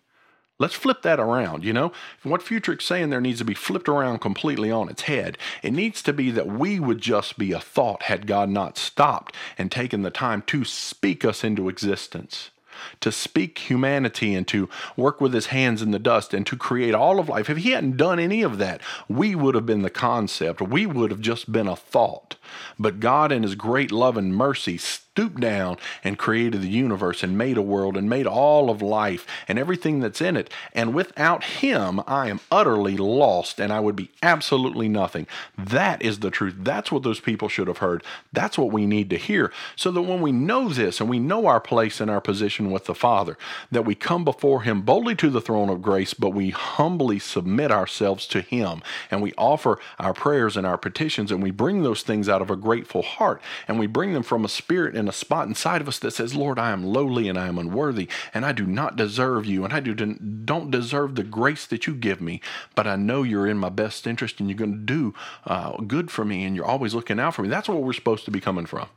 Let's 0.62 0.76
flip 0.76 1.02
that 1.02 1.19
around, 1.19 1.63
you 1.63 1.74
know? 1.74 1.91
What 2.21 2.41
Futrick's 2.41 2.86
saying 2.86 3.10
there 3.10 3.19
needs 3.19 3.39
to 3.39 3.45
be 3.45 3.56
flipped 3.56 3.89
around 3.89 4.19
completely 4.19 4.69
on 4.69 4.89
its 4.89 5.02
head. 5.02 5.39
It 5.63 5.71
needs 5.74 6.04
to 6.04 6.13
be 6.13 6.30
that 6.30 6.45
we 6.45 6.80
would 6.80 7.02
just 7.02 7.39
be 7.39 7.52
a 7.52 7.60
thought 7.60 8.04
had 8.04 8.28
God 8.28 8.47
not 8.47 8.78
stopped 8.78 9.36
and 9.58 9.71
taken 9.71 10.04
the 10.04 10.12
time 10.12 10.43
to 10.43 10.63
speak 10.63 11.26
us 11.26 11.43
into 11.43 11.67
existence 11.67 12.52
to 13.00 13.12
speak 13.12 13.58
humanity 13.60 14.34
and 14.34 14.47
to 14.47 14.69
work 14.95 15.21
with 15.21 15.34
his 15.34 15.47
hands 15.47 15.82
in 15.82 15.91
the 15.91 16.00
dust 16.00 16.34
and 16.34 16.45
to 16.47 16.58
create 16.58 16.93
all 16.93 17.19
of 17.19 17.30
life. 17.30 17.50
If 17.50 17.58
he 17.58 17.71
hadn't 17.71 17.97
done 17.97 18.19
any 18.19 18.41
of 18.41 18.58
that, 18.58 18.82
we 19.08 19.36
would 19.36 19.56
have 19.56 19.65
been 19.65 19.82
the 19.82 19.89
concept. 19.89 20.62
We 20.62 20.86
would 20.86 21.12
have 21.12 21.21
just 21.21 21.52
been 21.52 21.67
a 21.67 21.76
thought. 21.76 22.36
But 22.80 23.00
God, 23.00 23.32
in 23.32 23.43
his 23.43 23.56
great 23.56 23.91
love 23.91 24.17
and 24.17 24.36
mercy, 24.36 24.78
stooped 25.13 25.41
down 25.41 25.76
and 26.06 26.17
created 26.17 26.62
the 26.62 26.69
universe 26.69 27.21
and 27.21 27.38
made 27.38 27.58
a 27.58 27.62
world 27.62 27.97
and 27.97 28.10
made 28.10 28.26
all 28.26 28.69
of 28.69 28.82
life 28.82 29.28
and 29.45 29.60
everything 29.60 30.00
that's 30.00 30.21
in 30.21 30.38
it. 30.38 30.50
And 30.74 30.93
without 30.93 31.43
Him, 31.43 32.02
I 32.08 32.30
am 32.30 32.39
utterly 32.50 32.95
lost 32.95 33.60
and 33.60 33.74
I 33.74 33.82
would 33.82 33.97
be 33.97 34.12
absolutely 34.24 34.88
nothing. 34.88 35.28
That 35.58 36.02
is 36.02 36.19
the 36.19 36.32
truth. 36.32 36.56
That's 36.60 36.93
what 36.93 37.04
those 37.04 37.19
people 37.19 37.50
should 37.50 37.67
have 37.67 37.80
heard. 37.80 38.06
That's 38.32 38.58
what 38.58 38.71
we 38.71 38.86
need 38.86 39.10
to 39.10 39.17
hear. 39.17 39.52
So 39.76 39.91
that 39.91 40.02
when 40.02 40.21
we 40.21 40.32
know 40.32 40.69
this 40.69 41.02
and 41.02 41.10
we 41.10 41.19
know 41.19 41.45
our 41.45 41.60
place 41.60 42.00
and 42.00 42.10
our 42.10 42.21
position 42.21 42.71
with 42.71 42.86
the 42.86 42.95
Father, 42.95 43.38
that 43.69 43.84
we 43.84 43.95
come 43.95 44.24
before 44.24 44.62
Him 44.62 44.82
boldly 44.82 45.15
to 45.15 45.30
the 45.30 45.41
throne 45.41 45.67
of 45.67 45.82
grace, 45.82 46.13
but 46.13 46.30
we 46.30 46.52
humbly 46.52 47.19
submit 47.19 47.69
ourselves 47.69 48.26
to 48.28 48.39
Him 48.39 48.82
and 49.10 49.21
we 49.21 49.34
offer 49.38 49.78
our 50.00 50.13
prayers 50.13 50.56
and 50.56 50.65
our 50.65 50.78
petitions 50.78 51.34
and 51.34 51.43
we 51.43 51.52
bring 51.52 51.84
those 51.84 52.02
things 52.02 52.30
out 52.30 52.41
of 52.41 52.50
a 52.50 52.56
grateful 52.56 53.02
heart 53.02 53.41
and 53.67 53.78
we 53.78 53.88
bring 53.88 54.13
them 54.13 54.24
from 54.24 54.45
a 54.45 54.50
spirit 54.50 54.95
in 55.01 55.09
a 55.09 55.11
spot 55.11 55.49
inside 55.49 55.81
of 55.81 55.89
us 55.89 55.99
that 55.99 56.11
says, 56.11 56.33
Lord, 56.33 56.57
I 56.57 56.71
am 56.71 56.85
lowly 56.85 57.27
and 57.27 57.37
I 57.37 57.47
am 57.47 57.57
unworthy, 57.57 58.07
and 58.33 58.45
I 58.45 58.53
do 58.53 58.65
not 58.65 58.95
deserve 58.95 59.45
you, 59.45 59.65
and 59.65 59.73
I 59.73 59.81
do 59.81 59.93
don't 59.93 60.71
deserve 60.71 61.15
the 61.15 61.23
grace 61.23 61.65
that 61.65 61.87
you 61.87 61.93
give 61.93 62.21
me, 62.21 62.39
but 62.75 62.87
I 62.87 62.95
know 62.95 63.23
you're 63.23 63.47
in 63.47 63.57
my 63.57 63.69
best 63.69 64.07
interest 64.07 64.39
and 64.39 64.49
you're 64.49 64.57
going 64.57 64.71
to 64.71 64.77
do 64.77 65.13
uh, 65.45 65.75
good 65.81 66.09
for 66.09 66.23
me, 66.23 66.45
and 66.45 66.55
you're 66.55 66.65
always 66.65 66.93
looking 66.93 67.19
out 67.19 67.35
for 67.35 67.41
me. 67.41 67.49
That's 67.49 67.67
what 67.67 67.83
we're 67.83 67.91
supposed 67.91 68.23
to 68.25 68.31
be 68.31 68.39
coming 68.39 68.65
from. 68.65 68.87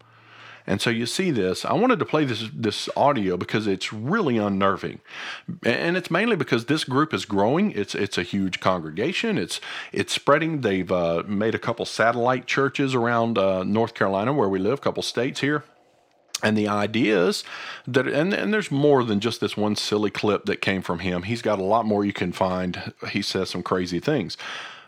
And 0.66 0.80
so 0.80 0.88
you 0.88 1.04
see 1.04 1.30
this. 1.30 1.64
I 1.64 1.74
wanted 1.74 1.98
to 1.98 2.06
play 2.06 2.24
this 2.24 2.48
this 2.54 2.88
audio 2.96 3.36
because 3.36 3.66
it's 3.66 3.92
really 3.92 4.38
unnerving, 4.38 5.00
and 5.62 5.96
it's 5.96 6.10
mainly 6.10 6.36
because 6.36 6.66
this 6.66 6.84
group 6.84 7.12
is 7.12 7.26
growing. 7.26 7.70
It's 7.72 7.94
it's 7.94 8.16
a 8.16 8.22
huge 8.22 8.60
congregation. 8.60 9.36
It's 9.36 9.60
it's 9.92 10.14
spreading. 10.14 10.62
They've 10.62 10.90
uh, 10.90 11.22
made 11.26 11.54
a 11.54 11.58
couple 11.58 11.84
satellite 11.84 12.46
churches 12.46 12.94
around 12.94 13.36
uh, 13.36 13.62
North 13.62 13.92
Carolina 13.92 14.32
where 14.32 14.48
we 14.48 14.58
live, 14.58 14.78
a 14.78 14.82
couple 14.82 15.02
states 15.02 15.40
here. 15.40 15.64
And 16.42 16.58
the 16.58 16.68
idea 16.68 17.26
is 17.26 17.44
that, 17.86 18.06
and, 18.06 18.34
and 18.34 18.52
there's 18.52 18.70
more 18.70 19.04
than 19.04 19.20
just 19.20 19.40
this 19.40 19.56
one 19.56 19.76
silly 19.76 20.10
clip 20.10 20.44
that 20.46 20.60
came 20.60 20.82
from 20.82 20.98
him. 20.98 21.22
He's 21.22 21.42
got 21.42 21.58
a 21.58 21.64
lot 21.64 21.86
more 21.86 22.04
you 22.04 22.12
can 22.12 22.32
find. 22.32 22.92
He 23.10 23.22
says 23.22 23.50
some 23.50 23.62
crazy 23.62 24.00
things. 24.00 24.36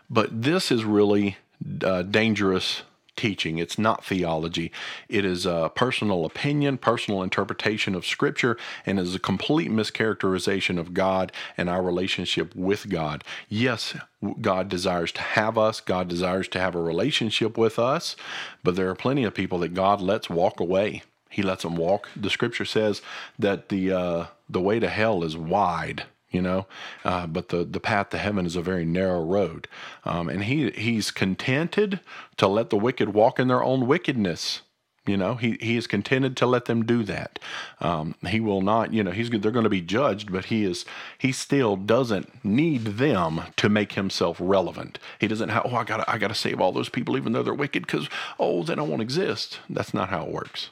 But 0.09 0.43
this 0.43 0.71
is 0.71 0.83
really 0.83 1.37
uh, 1.83 2.03
dangerous 2.03 2.83
teaching. 3.15 3.57
It's 3.57 3.79
not 3.79 4.05
theology. 4.05 4.71
It 5.09 5.25
is 5.25 5.45
a 5.45 5.71
personal 5.73 6.23
opinion, 6.23 6.77
personal 6.77 7.23
interpretation 7.23 7.95
of 7.95 8.05
Scripture, 8.05 8.57
and 8.85 8.99
is 8.99 9.15
a 9.15 9.19
complete 9.19 9.71
mischaracterization 9.71 10.79
of 10.79 10.93
God 10.93 11.31
and 11.57 11.69
our 11.69 11.81
relationship 11.81 12.55
with 12.55 12.89
God. 12.89 13.23
Yes, 13.49 13.95
God 14.39 14.69
desires 14.69 15.11
to 15.13 15.21
have 15.21 15.57
us, 15.57 15.81
God 15.81 16.07
desires 16.07 16.47
to 16.49 16.59
have 16.59 16.75
a 16.75 16.81
relationship 16.81 17.57
with 17.57 17.79
us, 17.79 18.15
but 18.63 18.75
there 18.75 18.89
are 18.89 18.95
plenty 18.95 19.23
of 19.23 19.33
people 19.33 19.59
that 19.59 19.73
God 19.73 19.99
lets 19.99 20.29
walk 20.29 20.59
away 20.59 21.01
he 21.29 21.41
lets 21.41 21.63
them 21.63 21.75
walk. 21.75 22.09
The 22.15 22.29
scripture 22.29 22.65
says 22.65 23.01
that 23.37 23.69
the 23.69 23.91
uh, 23.91 24.25
the 24.49 24.61
way 24.61 24.79
to 24.79 24.89
hell 24.89 25.23
is 25.23 25.37
wide, 25.37 26.03
you 26.31 26.41
know, 26.41 26.65
uh, 27.03 27.27
but 27.27 27.49
the 27.49 27.63
the 27.63 27.79
path 27.79 28.09
to 28.09 28.17
heaven 28.17 28.45
is 28.45 28.55
a 28.55 28.61
very 28.61 28.85
narrow 28.85 29.23
road. 29.23 29.67
Um, 30.05 30.29
and 30.29 30.43
he 30.43 30.71
he's 30.71 31.11
contented 31.11 31.99
to 32.37 32.47
let 32.47 32.69
the 32.69 32.77
wicked 32.77 33.13
walk 33.13 33.39
in 33.39 33.47
their 33.47 33.63
own 33.63 33.87
wickedness. 33.87 34.61
You 35.07 35.15
know, 35.15 35.35
he, 35.35 35.57
he 35.61 35.77
is 35.77 35.87
contented 35.87 36.35
to 36.37 36.45
let 36.45 36.65
them 36.65 36.85
do 36.85 37.01
that. 37.03 37.39
Um, 37.79 38.15
he 38.27 38.41
will 38.41 38.61
not, 38.61 38.93
you 38.93 39.03
know, 39.03 39.11
he's 39.11 39.29
they're 39.29 39.51
going 39.51 39.63
to 39.63 39.69
be 39.69 39.81
judged, 39.81 40.31
but 40.31 40.45
he 40.45 40.65
is 40.65 40.85
he 41.17 41.31
still 41.31 41.77
doesn't 41.77 42.43
need 42.43 42.83
them 42.83 43.41
to 43.55 43.69
make 43.69 43.93
himself 43.93 44.37
relevant. 44.39 44.99
He 45.19 45.27
doesn't 45.27 45.49
have, 45.49 45.63
oh, 45.65 45.75
I 45.77 45.85
got 45.85 46.07
I 46.09 46.17
got 46.17 46.27
to 46.27 46.35
save 46.35 46.59
all 46.59 46.73
those 46.73 46.89
people 46.89 47.15
even 47.15 47.31
though 47.31 47.43
they're 47.43 47.53
wicked 47.53 47.87
because 47.87 48.09
oh, 48.37 48.63
then 48.63 48.79
I 48.79 48.81
won't 48.81 49.01
exist. 49.01 49.59
That's 49.69 49.93
not 49.93 50.09
how 50.09 50.25
it 50.25 50.31
works. 50.31 50.71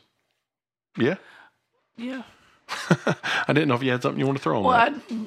Yeah. 0.98 1.16
Yeah. 1.98 2.24
I 3.48 3.54
didn't 3.54 3.68
know 3.68 3.76
if 3.76 3.84
you 3.84 3.92
had 3.92 4.02
something 4.02 4.20
you 4.20 4.26
want 4.26 4.38
to 4.38 4.44
throw 4.44 4.58
on 4.58 4.64
well, 4.64 4.78
that. 4.78 4.94
I, 5.12 5.18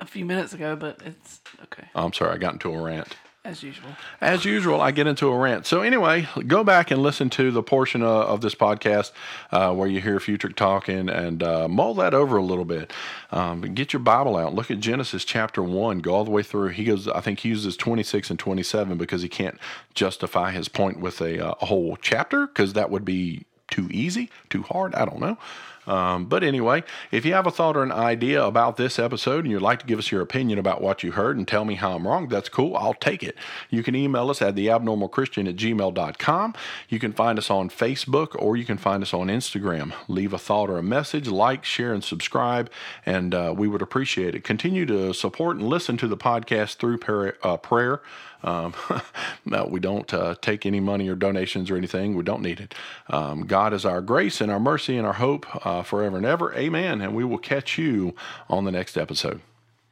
a 0.00 0.06
few 0.06 0.24
minutes 0.24 0.52
ago, 0.54 0.76
but 0.76 1.00
it's 1.04 1.40
okay. 1.64 1.88
Oh, 1.94 2.04
I'm 2.04 2.12
sorry, 2.12 2.34
I 2.34 2.38
got 2.38 2.54
into 2.54 2.72
a 2.72 2.80
rant. 2.80 3.16
As 3.42 3.62
usual. 3.62 3.88
As 4.20 4.44
usual, 4.44 4.82
I 4.82 4.90
get 4.90 5.06
into 5.06 5.28
a 5.28 5.38
rant. 5.38 5.64
So 5.64 5.80
anyway, 5.80 6.28
go 6.46 6.62
back 6.62 6.90
and 6.90 7.02
listen 7.02 7.30
to 7.30 7.50
the 7.50 7.62
portion 7.62 8.02
of, 8.02 8.26
of 8.26 8.40
this 8.42 8.54
podcast 8.54 9.12
uh, 9.50 9.72
where 9.72 9.88
you 9.88 10.02
hear 10.02 10.18
Futrick 10.18 10.56
talking 10.56 11.08
and 11.08 11.42
uh, 11.42 11.66
mull 11.66 11.94
that 11.94 12.12
over 12.12 12.36
a 12.36 12.42
little 12.42 12.66
bit. 12.66 12.92
Um, 13.30 13.62
get 13.62 13.94
your 13.94 14.00
Bible 14.00 14.36
out. 14.36 14.54
Look 14.54 14.70
at 14.70 14.78
Genesis 14.80 15.24
chapter 15.24 15.62
one. 15.62 16.00
Go 16.00 16.12
all 16.12 16.24
the 16.24 16.30
way 16.30 16.42
through. 16.42 16.68
He 16.68 16.84
goes. 16.84 17.08
I 17.08 17.22
think 17.22 17.40
he 17.40 17.48
uses 17.48 17.78
26 17.78 18.28
and 18.28 18.38
27 18.38 18.98
because 18.98 19.22
he 19.22 19.28
can't 19.30 19.58
justify 19.94 20.50
his 20.50 20.68
point 20.68 21.00
with 21.00 21.22
a, 21.22 21.42
uh, 21.42 21.54
a 21.62 21.66
whole 21.66 21.96
chapter 21.96 22.46
because 22.46 22.74
that 22.74 22.90
would 22.90 23.06
be 23.06 23.46
too 23.70 23.88
easy, 23.90 24.30
too 24.48 24.62
hard. 24.62 24.94
I 24.94 25.04
don't 25.04 25.20
know. 25.20 25.38
Um, 25.86 26.26
but 26.26 26.44
anyway, 26.44 26.84
if 27.10 27.24
you 27.24 27.32
have 27.32 27.46
a 27.46 27.50
thought 27.50 27.76
or 27.76 27.82
an 27.82 27.90
idea 27.90 28.44
about 28.44 28.76
this 28.76 28.98
episode 28.98 29.44
and 29.44 29.50
you'd 29.50 29.62
like 29.62 29.80
to 29.80 29.86
give 29.86 29.98
us 29.98 30.12
your 30.12 30.20
opinion 30.20 30.58
about 30.58 30.80
what 30.80 31.02
you 31.02 31.12
heard 31.12 31.36
and 31.36 31.48
tell 31.48 31.64
me 31.64 31.74
how 31.74 31.96
I'm 31.96 32.06
wrong, 32.06 32.28
that's 32.28 32.48
cool. 32.48 32.76
I'll 32.76 32.94
take 32.94 33.22
it. 33.22 33.34
You 33.70 33.82
can 33.82 33.94
email 33.96 34.30
us 34.30 34.42
at 34.42 34.54
theabnormalchristian 34.54 35.48
at 35.48 35.56
gmail.com. 35.56 36.54
You 36.88 36.98
can 36.98 37.12
find 37.12 37.38
us 37.38 37.50
on 37.50 37.70
Facebook 37.70 38.36
or 38.38 38.56
you 38.56 38.64
can 38.64 38.76
find 38.76 39.02
us 39.02 39.14
on 39.14 39.28
Instagram. 39.28 39.92
Leave 40.06 40.32
a 40.32 40.38
thought 40.38 40.70
or 40.70 40.78
a 40.78 40.82
message, 40.82 41.28
like, 41.28 41.64
share, 41.64 41.92
and 41.92 42.04
subscribe, 42.04 42.70
and 43.06 43.34
uh, 43.34 43.54
we 43.56 43.66
would 43.66 43.82
appreciate 43.82 44.34
it. 44.34 44.44
Continue 44.44 44.86
to 44.86 45.12
support 45.12 45.56
and 45.56 45.66
listen 45.66 45.96
to 45.96 46.06
the 46.06 46.16
podcast 46.16 46.76
through. 46.76 47.00
Uh, 47.42 47.56
prayer. 47.56 48.02
Um, 48.42 48.74
no, 49.44 49.66
we 49.66 49.80
don't 49.80 50.12
uh, 50.12 50.34
take 50.40 50.66
any 50.66 50.80
money 50.80 51.08
or 51.08 51.14
donations 51.14 51.70
or 51.70 51.76
anything. 51.76 52.16
We 52.16 52.22
don't 52.22 52.42
need 52.42 52.60
it. 52.60 52.74
Um, 53.08 53.46
God 53.46 53.72
is 53.72 53.84
our 53.84 54.00
grace 54.00 54.40
and 54.40 54.50
our 54.50 54.60
mercy 54.60 54.96
and 54.96 55.06
our 55.06 55.14
hope 55.14 55.66
uh, 55.66 55.82
forever 55.82 56.16
and 56.16 56.26
ever. 56.26 56.54
Amen. 56.54 57.00
And 57.00 57.14
we 57.14 57.24
will 57.24 57.38
catch 57.38 57.78
you 57.78 58.14
on 58.48 58.64
the 58.64 58.72
next 58.72 58.96
episode. 58.96 59.40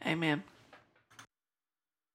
Amen. 0.07 0.43